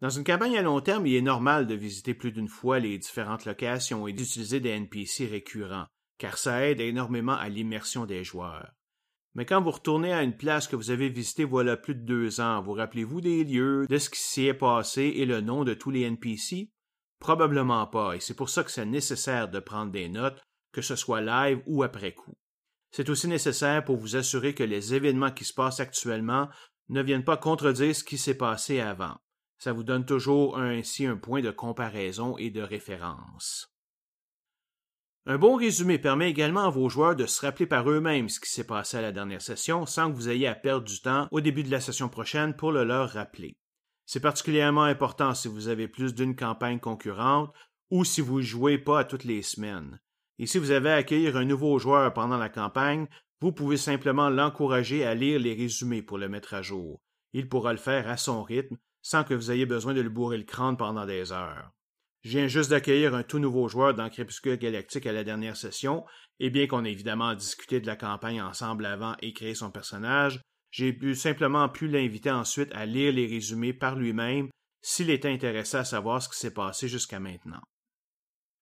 Dans 0.00 0.10
une 0.10 0.24
campagne 0.24 0.58
à 0.58 0.62
long 0.62 0.80
terme, 0.80 1.06
il 1.06 1.14
est 1.14 1.22
normal 1.22 1.66
de 1.66 1.74
visiter 1.74 2.12
plus 2.12 2.30
d'une 2.30 2.48
fois 2.48 2.78
les 2.78 2.98
différentes 2.98 3.46
locations 3.46 4.06
et 4.06 4.12
d'utiliser 4.12 4.60
des 4.60 4.70
NPC 4.70 5.26
récurrents, 5.26 5.86
car 6.18 6.36
ça 6.36 6.66
aide 6.66 6.80
énormément 6.80 7.32
à 7.32 7.48
l'immersion 7.48 8.04
des 8.04 8.22
joueurs. 8.22 8.72
Mais 9.34 9.46
quand 9.46 9.62
vous 9.62 9.70
retournez 9.70 10.12
à 10.12 10.22
une 10.22 10.36
place 10.36 10.66
que 10.66 10.76
vous 10.76 10.90
avez 10.90 11.08
visitée 11.08 11.44
voilà 11.44 11.76
plus 11.76 11.94
de 11.94 12.04
deux 12.04 12.40
ans, 12.40 12.62
vous 12.62 12.72
rappelez-vous 12.72 13.20
des 13.22 13.44
lieux, 13.44 13.86
de 13.88 13.98
ce 13.98 14.10
qui 14.10 14.20
s'y 14.20 14.46
est 14.46 14.54
passé 14.54 15.12
et 15.16 15.26
le 15.26 15.40
nom 15.40 15.64
de 15.64 15.74
tous 15.74 15.90
les 15.90 16.02
NPC? 16.02 16.70
Probablement 17.18 17.86
pas, 17.86 18.16
et 18.16 18.20
c'est 18.20 18.36
pour 18.36 18.50
ça 18.50 18.64
que 18.64 18.70
c'est 18.70 18.84
nécessaire 18.84 19.48
de 19.48 19.60
prendre 19.60 19.92
des 19.92 20.08
notes, 20.08 20.42
que 20.72 20.82
ce 20.82 20.96
soit 20.96 21.22
live 21.22 21.62
ou 21.66 21.82
après 21.82 22.12
coup. 22.12 22.34
C'est 22.90 23.08
aussi 23.08 23.28
nécessaire 23.28 23.84
pour 23.84 23.96
vous 23.96 24.16
assurer 24.16 24.54
que 24.54 24.62
les 24.62 24.94
événements 24.94 25.30
qui 25.30 25.44
se 25.44 25.54
passent 25.54 25.80
actuellement 25.80 26.48
ne 26.88 27.02
viennent 27.02 27.24
pas 27.24 27.36
contredire 27.36 27.96
ce 27.96 28.04
qui 28.04 28.18
s'est 28.18 28.36
passé 28.36 28.80
avant. 28.80 29.16
Ça 29.58 29.72
vous 29.72 29.84
donne 29.84 30.04
toujours 30.04 30.58
ainsi 30.58 31.06
un 31.06 31.16
point 31.16 31.40
de 31.40 31.50
comparaison 31.50 32.36
et 32.36 32.50
de 32.50 32.62
référence. 32.62 33.72
Un 35.28 35.38
bon 35.38 35.56
résumé 35.56 35.98
permet 35.98 36.30
également 36.30 36.66
à 36.66 36.70
vos 36.70 36.88
joueurs 36.88 37.16
de 37.16 37.26
se 37.26 37.44
rappeler 37.44 37.66
par 37.66 37.90
eux-mêmes 37.90 38.28
ce 38.28 38.38
qui 38.38 38.48
s'est 38.48 38.66
passé 38.66 38.98
à 38.98 39.02
la 39.02 39.10
dernière 39.10 39.42
session 39.42 39.84
sans 39.84 40.10
que 40.10 40.16
vous 40.16 40.28
ayez 40.28 40.46
à 40.46 40.54
perdre 40.54 40.86
du 40.86 41.00
temps 41.00 41.26
au 41.32 41.40
début 41.40 41.64
de 41.64 41.70
la 41.70 41.80
session 41.80 42.08
prochaine 42.08 42.54
pour 42.54 42.70
le 42.70 42.84
leur 42.84 43.10
rappeler. 43.10 43.56
C'est 44.04 44.20
particulièrement 44.20 44.84
important 44.84 45.34
si 45.34 45.48
vous 45.48 45.66
avez 45.66 45.88
plus 45.88 46.14
d'une 46.14 46.36
campagne 46.36 46.78
concurrente 46.78 47.52
ou 47.90 48.04
si 48.04 48.20
vous 48.20 48.40
jouez 48.40 48.78
pas 48.78 49.00
à 49.00 49.04
toutes 49.04 49.24
les 49.24 49.42
semaines. 49.42 49.98
Et 50.38 50.46
si 50.46 50.58
vous 50.58 50.70
avez 50.70 50.90
à 50.90 50.96
accueillir 50.96 51.36
un 51.36 51.44
nouveau 51.44 51.78
joueur 51.80 52.12
pendant 52.12 52.38
la 52.38 52.48
campagne, 52.48 53.08
vous 53.40 53.50
pouvez 53.50 53.76
simplement 53.76 54.30
l'encourager 54.30 55.04
à 55.04 55.14
lire 55.14 55.40
les 55.40 55.54
résumés 55.54 56.02
pour 56.02 56.18
le 56.18 56.28
mettre 56.28 56.54
à 56.54 56.62
jour. 56.62 57.00
Il 57.32 57.48
pourra 57.48 57.72
le 57.72 57.78
faire 57.78 58.08
à 58.08 58.16
son 58.16 58.44
rythme, 58.44 58.76
sans 59.06 59.22
que 59.22 59.34
vous 59.34 59.52
ayez 59.52 59.66
besoin 59.66 59.94
de 59.94 60.00
le 60.00 60.10
bourrer 60.10 60.36
le 60.36 60.42
crâne 60.42 60.76
pendant 60.76 61.06
des 61.06 61.30
heures. 61.30 61.70
Je 62.24 62.30
viens 62.30 62.48
juste 62.48 62.70
d'accueillir 62.70 63.14
un 63.14 63.22
tout 63.22 63.38
nouveau 63.38 63.68
joueur 63.68 63.94
dans 63.94 64.10
Crépuscule 64.10 64.58
Galactique 64.58 65.06
à 65.06 65.12
la 65.12 65.22
dernière 65.22 65.56
session, 65.56 66.04
et 66.40 66.50
bien 66.50 66.66
qu'on 66.66 66.84
ait 66.84 66.90
évidemment 66.90 67.32
discuté 67.36 67.80
de 67.80 67.86
la 67.86 67.94
campagne 67.94 68.42
ensemble 68.42 68.84
avant 68.84 69.14
et 69.22 69.32
créé 69.32 69.54
son 69.54 69.70
personnage, 69.70 70.40
j'ai 70.72 70.92
pu 70.92 71.14
simplement 71.14 71.68
pu 71.68 71.86
l'inviter 71.86 72.32
ensuite 72.32 72.74
à 72.74 72.84
lire 72.84 73.12
les 73.12 73.28
résumés 73.28 73.72
par 73.72 73.94
lui-même 73.94 74.48
s'il 74.82 75.10
était 75.10 75.30
intéressé 75.30 75.76
à 75.76 75.84
savoir 75.84 76.20
ce 76.20 76.28
qui 76.28 76.38
s'est 76.38 76.52
passé 76.52 76.88
jusqu'à 76.88 77.20
maintenant. 77.20 77.62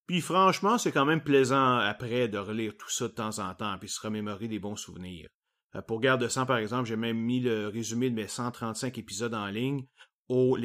Puis 0.06 0.20
franchement, 0.20 0.76
c'est 0.76 0.92
quand 0.92 1.06
même 1.06 1.24
plaisant 1.24 1.78
après 1.78 2.28
de 2.28 2.36
relire 2.36 2.76
tout 2.76 2.90
ça 2.90 3.08
de 3.08 3.14
temps 3.14 3.38
en 3.38 3.54
temps, 3.54 3.78
puis 3.78 3.88
se 3.88 4.02
remémorer 4.02 4.48
des 4.48 4.58
bons 4.58 4.76
souvenirs. 4.76 5.26
Euh, 5.74 5.80
pour 5.80 6.00
Guerre 6.00 6.18
de 6.18 6.28
sang, 6.28 6.44
par 6.44 6.58
exemple, 6.58 6.86
j'ai 6.86 6.96
même 6.96 7.16
mis 7.16 7.40
le 7.40 7.68
résumé 7.68 8.10
de 8.10 8.14
mes 8.14 8.28
135 8.28 8.98
épisodes 8.98 9.32
en 9.32 9.46
ligne 9.46 9.86
au 10.28 10.56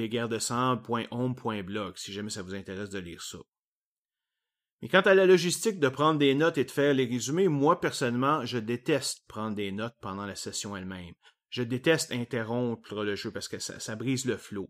si 1.96 2.14
jamais 2.14 2.30
ça 2.30 2.42
vous 2.42 2.56
intéresse 2.56 2.90
de 2.90 3.00
lire 3.00 3.22
ça. 3.22 3.40
Mais 4.82 4.88
quant 4.88 5.02
à 5.02 5.14
la 5.14 5.26
logistique 5.26 5.80
de 5.80 5.90
prendre 5.90 6.20
des 6.20 6.34
notes 6.36 6.58
et 6.58 6.64
de 6.64 6.72
faire 6.72 6.94
les 6.94 7.06
résumés, 7.06 7.50
moi 7.50 7.82
personnellement, 7.82 8.46
je 8.46 8.58
déteste 8.58 9.26
prendre 9.28 9.56
des 9.56 9.72
notes 9.72 9.96
pendant 10.02 10.26
la 10.26 10.36
session 10.36 10.76
elle-même. 10.78 11.16
Je 11.50 11.64
déteste 11.64 12.12
interrompre 12.12 13.04
le 13.04 13.16
jeu 13.16 13.32
parce 13.32 13.48
que 13.48 13.60
ça, 13.60 13.96
brise 13.96 14.26
le 14.26 14.38
flot. 14.38 14.70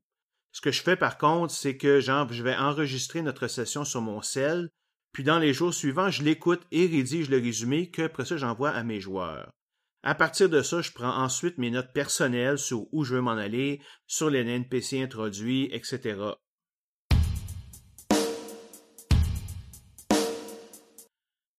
Ce 0.52 0.62
que 0.62 0.72
je 0.72 0.82
fais 0.82 0.96
par 0.96 1.18
contre, 1.18 1.54
c'est 1.54 1.78
que 1.78 2.00
je 2.00 2.44
vais 2.44 2.56
enregistrer 2.56 3.22
notre 3.22 3.48
session 3.48 3.86
sur 3.86 4.02
mon 4.02 4.22
cell, 4.24 4.70
puis 5.12 5.24
dans 5.24 5.38
les 5.38 5.54
jours 5.54 5.74
suivants, 5.74 6.10
je 6.10 6.24
l'écoute 6.24 6.66
et 6.72 6.88
rédige 6.88 7.30
le 7.30 7.38
résumé 7.38 7.92
que 7.92 8.04
après 8.04 8.26
ça 8.26 8.38
j'envoie 8.38 8.72
à 8.72 8.84
mes 8.84 9.00
joueurs. 9.00 9.52
À 10.02 10.16
partir 10.16 10.48
de 10.48 10.62
ça, 10.62 10.82
je 10.82 10.92
prends 10.92 11.22
ensuite 11.22 11.58
mes 11.58 11.72
notes 11.72 11.92
personnelles 11.94 12.58
sur 12.58 12.88
où 12.94 13.04
je 13.04 13.16
veux 13.16 13.22
m'en 13.22 13.32
aller, 13.32 13.82
sur 14.08 14.30
les 14.30 14.48
NPC 14.48 15.02
introduits, 15.02 15.68
etc. 15.74 16.18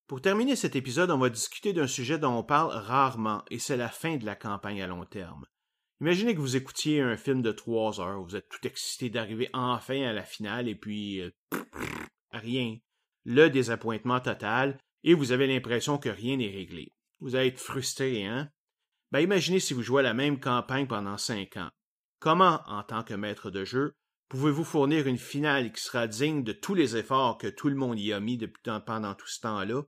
Pour 0.06 0.22
terminer 0.22 0.56
cet 0.56 0.74
épisode, 0.74 1.10
on 1.10 1.18
va 1.18 1.28
discuter 1.28 1.74
d'un 1.74 1.86
sujet 1.86 2.18
dont 2.18 2.38
on 2.38 2.42
parle 2.42 2.72
rarement, 2.72 3.44
et 3.50 3.58
c'est 3.58 3.76
la 3.76 3.90
fin 3.90 4.16
de 4.16 4.24
la 4.24 4.36
campagne 4.36 4.82
à 4.82 4.86
long 4.86 5.04
terme. 5.04 5.44
Imaginez 6.00 6.34
que 6.34 6.40
vous 6.40 6.56
écoutiez 6.56 7.02
un 7.02 7.18
film 7.18 7.42
de 7.42 7.52
trois 7.52 8.00
heures, 8.00 8.22
vous 8.22 8.36
êtes 8.36 8.48
tout 8.48 8.66
excité 8.66 9.10
d'arriver 9.10 9.50
enfin 9.52 10.00
à 10.00 10.14
la 10.14 10.24
finale 10.24 10.66
et 10.66 10.74
puis 10.74 11.20
euh, 11.20 11.30
rien. 12.32 12.78
Le 13.26 13.50
désappointement 13.50 14.18
total 14.20 14.78
et 15.04 15.12
vous 15.12 15.32
avez 15.32 15.46
l'impression 15.46 15.98
que 15.98 16.08
rien 16.08 16.38
n'est 16.38 16.50
réglé. 16.50 16.94
Vous 17.20 17.36
allez 17.36 17.52
frustré, 17.52 18.24
hein? 18.24 18.50
Ben 19.12 19.20
imaginez 19.20 19.60
si 19.60 19.74
vous 19.74 19.82
jouez 19.82 20.02
la 20.02 20.14
même 20.14 20.40
campagne 20.40 20.86
pendant 20.86 21.18
cinq 21.18 21.56
ans. 21.56 21.70
Comment, 22.18 22.62
en 22.66 22.82
tant 22.82 23.02
que 23.02 23.14
maître 23.14 23.50
de 23.50 23.64
jeu, 23.64 23.94
pouvez-vous 24.28 24.64
fournir 24.64 25.06
une 25.06 25.18
finale 25.18 25.72
qui 25.72 25.82
sera 25.82 26.06
digne 26.06 26.44
de 26.44 26.52
tous 26.52 26.74
les 26.74 26.96
efforts 26.96 27.38
que 27.38 27.48
tout 27.48 27.68
le 27.68 27.74
monde 27.74 27.98
y 27.98 28.12
a 28.12 28.20
mis 28.20 28.38
depuis, 28.38 28.62
pendant 28.86 29.14
tout 29.14 29.26
ce 29.26 29.40
temps-là? 29.40 29.82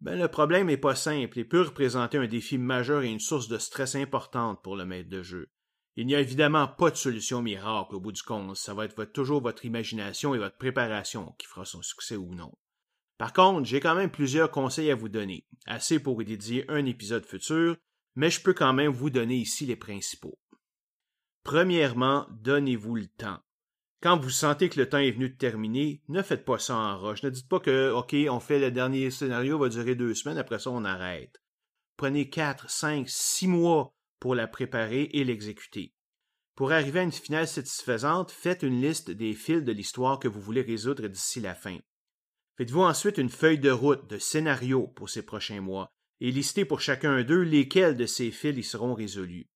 Ben, 0.00 0.18
le 0.18 0.28
problème 0.28 0.66
n'est 0.66 0.76
pas 0.76 0.94
simple 0.94 1.38
et 1.38 1.44
peut 1.44 1.62
représenter 1.62 2.18
un 2.18 2.26
défi 2.26 2.58
majeur 2.58 3.02
et 3.02 3.10
une 3.10 3.20
source 3.20 3.48
de 3.48 3.58
stress 3.58 3.94
importante 3.94 4.62
pour 4.62 4.76
le 4.76 4.84
maître 4.84 5.08
de 5.08 5.22
jeu. 5.22 5.50
Il 5.96 6.06
n'y 6.06 6.14
a 6.14 6.20
évidemment 6.20 6.68
pas 6.68 6.90
de 6.90 6.96
solution 6.96 7.40
miracle 7.40 7.94
au 7.94 8.00
bout 8.00 8.12
du 8.12 8.22
compte, 8.22 8.56
ça 8.56 8.74
va 8.74 8.84
être 8.84 9.04
toujours 9.06 9.42
votre 9.42 9.64
imagination 9.64 10.34
et 10.34 10.38
votre 10.38 10.58
préparation 10.58 11.34
qui 11.38 11.46
fera 11.46 11.64
son 11.64 11.80
succès 11.80 12.16
ou 12.16 12.34
non. 12.34 12.52
Par 13.18 13.32
contre, 13.32 13.66
j'ai 13.66 13.80
quand 13.80 13.94
même 13.94 14.10
plusieurs 14.10 14.50
conseils 14.50 14.90
à 14.90 14.94
vous 14.94 15.08
donner, 15.08 15.46
assez 15.66 15.98
pour 15.98 16.20
y 16.20 16.24
dédier 16.24 16.64
un 16.68 16.84
épisode 16.84 17.24
futur, 17.24 17.76
mais 18.14 18.30
je 18.30 18.42
peux 18.42 18.54
quand 18.54 18.72
même 18.72 18.92
vous 18.92 19.10
donner 19.10 19.36
ici 19.36 19.66
les 19.66 19.76
principaux. 19.76 20.38
Premièrement, 21.42 22.26
donnez-vous 22.30 22.96
le 22.96 23.06
temps. 23.06 23.38
Quand 24.02 24.18
vous 24.18 24.30
sentez 24.30 24.68
que 24.68 24.78
le 24.78 24.88
temps 24.88 24.98
est 24.98 25.10
venu 25.10 25.30
de 25.30 25.36
terminer, 25.36 26.02
ne 26.08 26.22
faites 26.22 26.44
pas 26.44 26.58
ça 26.58 26.76
en 26.76 26.98
roche. 26.98 27.22
Ne 27.22 27.30
dites 27.30 27.48
pas 27.48 27.60
que, 27.60 27.90
OK, 27.90 28.14
on 28.28 28.40
fait 28.40 28.58
le 28.58 28.70
dernier 28.70 29.10
scénario, 29.10 29.58
va 29.58 29.68
durer 29.68 29.94
deux 29.94 30.14
semaines, 30.14 30.38
après 30.38 30.58
ça, 30.58 30.70
on 30.70 30.84
arrête. 30.84 31.40
Prenez 31.96 32.28
quatre, 32.28 32.68
cinq, 32.68 33.08
six 33.08 33.48
mois 33.48 33.94
pour 34.20 34.34
la 34.34 34.46
préparer 34.46 35.04
et 35.12 35.24
l'exécuter. 35.24 35.94
Pour 36.54 36.72
arriver 36.72 37.00
à 37.00 37.04
une 37.04 37.12
finale 37.12 37.48
satisfaisante, 37.48 38.30
faites 38.30 38.62
une 38.62 38.80
liste 38.80 39.10
des 39.10 39.34
fils 39.34 39.62
de 39.62 39.72
l'histoire 39.72 40.18
que 40.18 40.28
vous 40.28 40.40
voulez 40.40 40.62
résoudre 40.62 41.06
d'ici 41.06 41.40
la 41.40 41.54
fin. 41.54 41.78
Faites-vous 42.56 42.82
ensuite 42.82 43.18
une 43.18 43.28
feuille 43.28 43.58
de 43.58 43.70
route 43.70 44.08
de 44.08 44.18
scénario 44.18 44.86
pour 44.86 45.10
ces 45.10 45.22
prochains 45.22 45.60
mois 45.60 45.90
et 46.20 46.30
listez 46.30 46.64
pour 46.64 46.80
chacun 46.80 47.22
d'eux 47.22 47.42
lesquels 47.42 47.96
de 47.96 48.06
ces 48.06 48.30
fils 48.30 48.56
y 48.56 48.62
seront 48.62 48.94
résolus. 48.94 49.48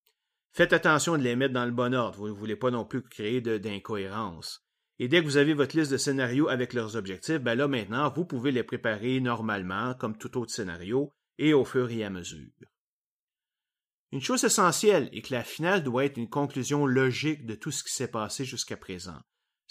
Faites 0.53 0.73
attention 0.73 1.17
de 1.17 1.23
les 1.23 1.37
mettre 1.37 1.55
dans 1.55 1.65
le 1.65 1.71
bon 1.71 1.95
ordre, 1.95 2.19
vous 2.19 2.29
ne 2.29 2.33
voulez 2.33 2.57
pas 2.57 2.71
non 2.71 2.85
plus 2.85 3.03
créer 3.03 3.41
d'incohérences. 3.41 4.67
Et 4.99 5.09
dès 5.09 5.21
que 5.21 5.25
vous 5.25 5.39
avez 5.39 5.55
votre 5.55 5.77
liste 5.77 5.93
de 5.93 5.97
scénarios 5.97 6.49
avec 6.49 6.75
leurs 6.75 6.97
objectifs, 6.97 7.39
ben 7.39 7.55
là 7.55 7.69
maintenant, 7.69 8.13
vous 8.15 8.27
pouvez 8.27 8.53
les 8.53 8.65
préparer 8.65 9.21
normalement, 9.21 9.95
comme 9.95 10.19
tout 10.19 10.37
autre 10.37 10.53
scénario, 10.53 11.11
et 11.39 11.55
au 11.55 11.65
fur 11.65 11.91
et 11.91 12.05
à 12.05 12.11
mesure. 12.11 12.51
Une 14.13 14.21
chose 14.21 14.45
essentielle 14.45 15.09
est 15.13 15.23
que 15.23 15.33
la 15.33 15.45
finale 15.45 15.83
doit 15.83 16.05
être 16.05 16.19
une 16.19 16.29
conclusion 16.29 16.85
logique 16.85 17.47
de 17.47 17.55
tout 17.55 17.71
ce 17.71 17.83
qui 17.83 17.95
s'est 17.95 18.11
passé 18.11 18.45
jusqu'à 18.45 18.77
présent. 18.77 19.21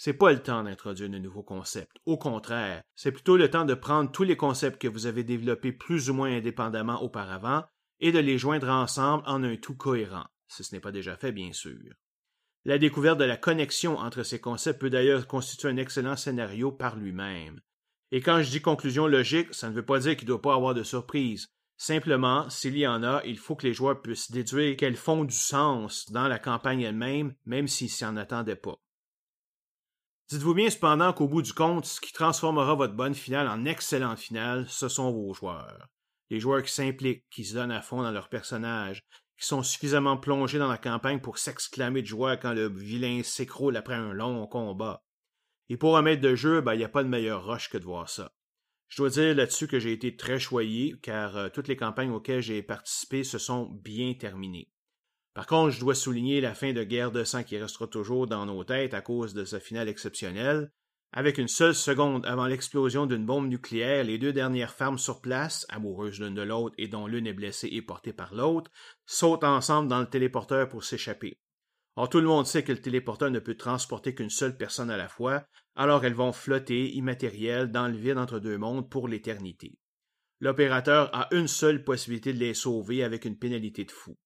C'est 0.02 0.14
pas 0.14 0.32
le 0.32 0.42
temps 0.42 0.62
d'introduire 0.62 1.10
de 1.10 1.18
nouveaux 1.18 1.42
concepts. 1.42 1.98
Au 2.06 2.16
contraire, 2.16 2.82
c'est 2.96 3.12
plutôt 3.12 3.36
le 3.36 3.50
temps 3.50 3.66
de 3.66 3.74
prendre 3.74 4.10
tous 4.10 4.22
les 4.22 4.38
concepts 4.38 4.80
que 4.80 4.88
vous 4.88 5.04
avez 5.04 5.24
développés 5.24 5.72
plus 5.72 6.08
ou 6.08 6.14
moins 6.14 6.34
indépendamment 6.34 7.02
auparavant 7.02 7.64
et 7.98 8.10
de 8.10 8.18
les 8.18 8.38
joindre 8.38 8.70
ensemble 8.70 9.24
en 9.26 9.44
un 9.44 9.56
tout 9.56 9.76
cohérent 9.76 10.24
si 10.48 10.64
ce 10.64 10.74
n'est 10.74 10.80
pas 10.80 10.90
déjà 10.90 11.18
fait, 11.18 11.32
bien 11.32 11.52
sûr. 11.52 11.76
La 12.64 12.78
découverte 12.78 13.18
de 13.18 13.24
la 13.24 13.36
connexion 13.36 13.98
entre 13.98 14.22
ces 14.22 14.40
concepts 14.40 14.80
peut 14.80 14.88
d'ailleurs 14.88 15.26
constituer 15.26 15.68
un 15.68 15.76
excellent 15.76 16.16
scénario 16.16 16.72
par 16.72 16.96
lui-même. 16.96 17.60
Et 18.10 18.22
quand 18.22 18.42
je 18.42 18.50
dis 18.50 18.62
conclusion 18.62 19.06
logique, 19.06 19.52
ça 19.52 19.68
ne 19.68 19.74
veut 19.74 19.84
pas 19.84 20.00
dire 20.00 20.16
qu'il 20.16 20.24
ne 20.24 20.32
doit 20.32 20.40
pas 20.40 20.54
avoir 20.54 20.72
de 20.72 20.82
surprise. 20.82 21.48
Simplement, 21.76 22.48
s'il 22.48 22.78
y 22.78 22.86
en 22.86 23.02
a, 23.02 23.20
il 23.26 23.36
faut 23.36 23.54
que 23.54 23.66
les 23.66 23.74
joueurs 23.74 24.00
puissent 24.00 24.30
déduire 24.30 24.78
qu'elles 24.78 24.96
font 24.96 25.24
du 25.24 25.36
sens 25.36 26.10
dans 26.10 26.26
la 26.26 26.38
campagne 26.38 26.80
elle-même, 26.80 27.34
même 27.44 27.68
s'ils 27.68 27.90
s'y 27.90 28.06
en 28.06 28.16
attendaient 28.16 28.56
pas. 28.56 28.80
Dites-vous 30.30 30.54
bien 30.54 30.70
cependant 30.70 31.12
qu'au 31.12 31.26
bout 31.26 31.42
du 31.42 31.52
compte, 31.52 31.86
ce 31.86 32.00
qui 32.00 32.12
transformera 32.12 32.76
votre 32.76 32.94
bonne 32.94 33.16
finale 33.16 33.48
en 33.48 33.64
excellente 33.64 34.20
finale, 34.20 34.64
ce 34.68 34.88
sont 34.88 35.10
vos 35.10 35.34
joueurs. 35.34 35.88
Les 36.30 36.38
joueurs 36.38 36.62
qui 36.62 36.72
s'impliquent, 36.72 37.24
qui 37.30 37.44
se 37.44 37.54
donnent 37.54 37.72
à 37.72 37.82
fond 37.82 38.00
dans 38.00 38.12
leur 38.12 38.28
personnage, 38.28 39.02
qui 39.36 39.44
sont 39.44 39.64
suffisamment 39.64 40.16
plongés 40.16 40.60
dans 40.60 40.68
la 40.68 40.78
campagne 40.78 41.18
pour 41.18 41.38
s'exclamer 41.38 42.02
de 42.02 42.06
joie 42.06 42.36
quand 42.36 42.52
le 42.52 42.68
vilain 42.68 43.22
s'écroule 43.24 43.76
après 43.76 43.94
un 43.94 44.12
long 44.12 44.46
combat. 44.46 45.02
Et 45.68 45.76
pour 45.76 45.96
un 45.96 46.02
maître 46.02 46.22
de 46.22 46.36
jeu, 46.36 46.58
il 46.58 46.64
ben, 46.64 46.76
n'y 46.76 46.84
a 46.84 46.88
pas 46.88 47.02
de 47.02 47.08
meilleur 47.08 47.44
rush 47.44 47.68
que 47.68 47.78
de 47.78 47.84
voir 47.84 48.08
ça. 48.08 48.30
Je 48.86 48.98
dois 48.98 49.10
dire 49.10 49.34
là-dessus 49.34 49.66
que 49.66 49.80
j'ai 49.80 49.92
été 49.92 50.14
très 50.14 50.38
choyé, 50.38 50.94
car 51.02 51.36
euh, 51.36 51.48
toutes 51.48 51.66
les 51.66 51.76
campagnes 51.76 52.12
auxquelles 52.12 52.42
j'ai 52.42 52.62
participé 52.62 53.24
se 53.24 53.38
sont 53.38 53.64
bien 53.82 54.14
terminées. 54.14 54.70
Par 55.34 55.46
contre, 55.46 55.70
je 55.70 55.80
dois 55.80 55.94
souligner 55.94 56.40
la 56.40 56.54
fin 56.54 56.72
de 56.72 56.82
Guerre 56.82 57.12
de 57.12 57.22
sang 57.24 57.44
qui 57.44 57.56
restera 57.56 57.86
toujours 57.86 58.26
dans 58.26 58.46
nos 58.46 58.64
têtes 58.64 58.94
à 58.94 59.00
cause 59.00 59.32
de 59.32 59.44
ce 59.44 59.58
final 59.58 59.88
exceptionnel. 59.88 60.70
Avec 61.12 61.38
une 61.38 61.48
seule 61.48 61.74
seconde 61.74 62.24
avant 62.26 62.46
l'explosion 62.46 63.06
d'une 63.06 63.26
bombe 63.26 63.48
nucléaire, 63.48 64.04
les 64.04 64.18
deux 64.18 64.32
dernières 64.32 64.74
femmes 64.74 64.98
sur 64.98 65.20
place, 65.20 65.66
amoureuses 65.68 66.20
l'une 66.20 66.34
de 66.34 66.42
l'autre 66.42 66.74
et 66.78 66.86
dont 66.88 67.06
l'une 67.06 67.26
est 67.26 67.32
blessée 67.32 67.68
et 67.72 67.82
portée 67.82 68.12
par 68.12 68.34
l'autre, 68.34 68.70
sautent 69.06 69.44
ensemble 69.44 69.88
dans 69.88 70.00
le 70.00 70.08
téléporteur 70.08 70.68
pour 70.68 70.84
s'échapper. 70.84 71.38
Or, 71.96 72.08
tout 72.08 72.20
le 72.20 72.28
monde 72.28 72.46
sait 72.46 72.62
que 72.62 72.72
le 72.72 72.80
téléporteur 72.80 73.30
ne 73.30 73.40
peut 73.40 73.56
transporter 73.56 74.14
qu'une 74.14 74.30
seule 74.30 74.56
personne 74.56 74.90
à 74.90 74.96
la 74.96 75.08
fois, 75.08 75.44
alors 75.74 76.04
elles 76.04 76.14
vont 76.14 76.32
flotter, 76.32 76.90
immatérielles, 76.92 77.72
dans 77.72 77.88
le 77.88 77.96
vide 77.96 78.18
entre 78.18 78.38
deux 78.38 78.58
mondes 78.58 78.88
pour 78.88 79.08
l'éternité. 79.08 79.76
L'opérateur 80.38 81.10
a 81.12 81.28
une 81.34 81.48
seule 81.48 81.84
possibilité 81.84 82.32
de 82.32 82.38
les 82.38 82.54
sauver 82.54 83.02
avec 83.02 83.24
une 83.24 83.36
pénalité 83.36 83.84
de 83.84 83.90
fou. 83.90 84.16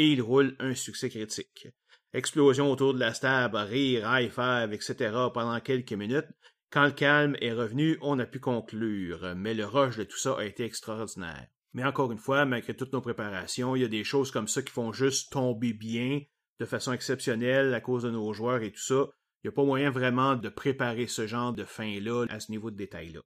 Et 0.00 0.12
il 0.12 0.22
roule 0.22 0.54
un 0.60 0.76
succès 0.76 1.08
critique. 1.08 1.66
Explosion 2.12 2.70
autour 2.70 2.94
de 2.94 3.00
la 3.00 3.14
stable, 3.14 3.56
rire, 3.56 4.08
high 4.08 4.30
five, 4.30 4.72
etc. 4.72 4.94
pendant 5.34 5.58
quelques 5.58 5.92
minutes. 5.92 6.28
Quand 6.70 6.84
le 6.84 6.92
calme 6.92 7.36
est 7.40 7.52
revenu, 7.52 7.98
on 8.00 8.20
a 8.20 8.24
pu 8.24 8.38
conclure, 8.38 9.34
mais 9.34 9.54
le 9.54 9.66
rush 9.66 9.96
de 9.96 10.04
tout 10.04 10.16
ça 10.16 10.36
a 10.38 10.44
été 10.44 10.64
extraordinaire. 10.64 11.48
Mais 11.72 11.82
encore 11.82 12.12
une 12.12 12.18
fois, 12.18 12.44
malgré 12.44 12.76
toutes 12.76 12.92
nos 12.92 13.00
préparations, 13.00 13.74
il 13.74 13.82
y 13.82 13.84
a 13.84 13.88
des 13.88 14.04
choses 14.04 14.30
comme 14.30 14.46
ça 14.46 14.62
qui 14.62 14.70
font 14.70 14.92
juste 14.92 15.32
tomber 15.32 15.72
bien, 15.72 16.20
de 16.60 16.64
façon 16.64 16.92
exceptionnelle 16.92 17.74
à 17.74 17.80
cause 17.80 18.04
de 18.04 18.10
nos 18.12 18.32
joueurs 18.32 18.62
et 18.62 18.70
tout 18.70 18.80
ça. 18.80 19.08
Il 19.42 19.48
n'y 19.48 19.48
a 19.48 19.52
pas 19.52 19.64
moyen 19.64 19.90
vraiment 19.90 20.36
de 20.36 20.48
préparer 20.48 21.08
ce 21.08 21.26
genre 21.26 21.52
de 21.52 21.64
fin-là 21.64 22.26
à 22.30 22.38
ce 22.38 22.52
niveau 22.52 22.70
de 22.70 22.76
détail-là. 22.76 23.22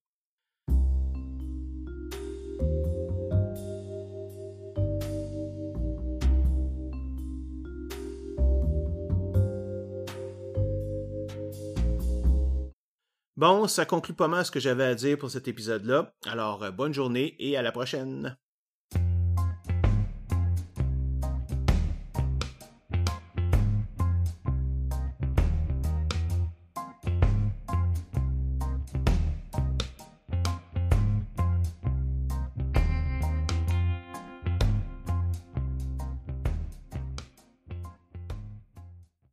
Bon, 13.43 13.67
ça 13.67 13.85
conclut 13.85 14.15
pas 14.15 14.29
mal 14.29 14.47
ce 14.47 14.53
que 14.53 14.61
j'avais 14.61 14.85
à 14.85 14.95
dire 14.95 15.19
pour 15.19 15.29
cet 15.29 15.49
épisode-là. 15.49 16.15
Alors, 16.27 16.63
euh, 16.63 16.71
bonne 16.71 16.95
journée 16.95 17.35
et 17.41 17.57
à 17.57 17.63
la 17.63 17.73
prochaine. 17.73 18.37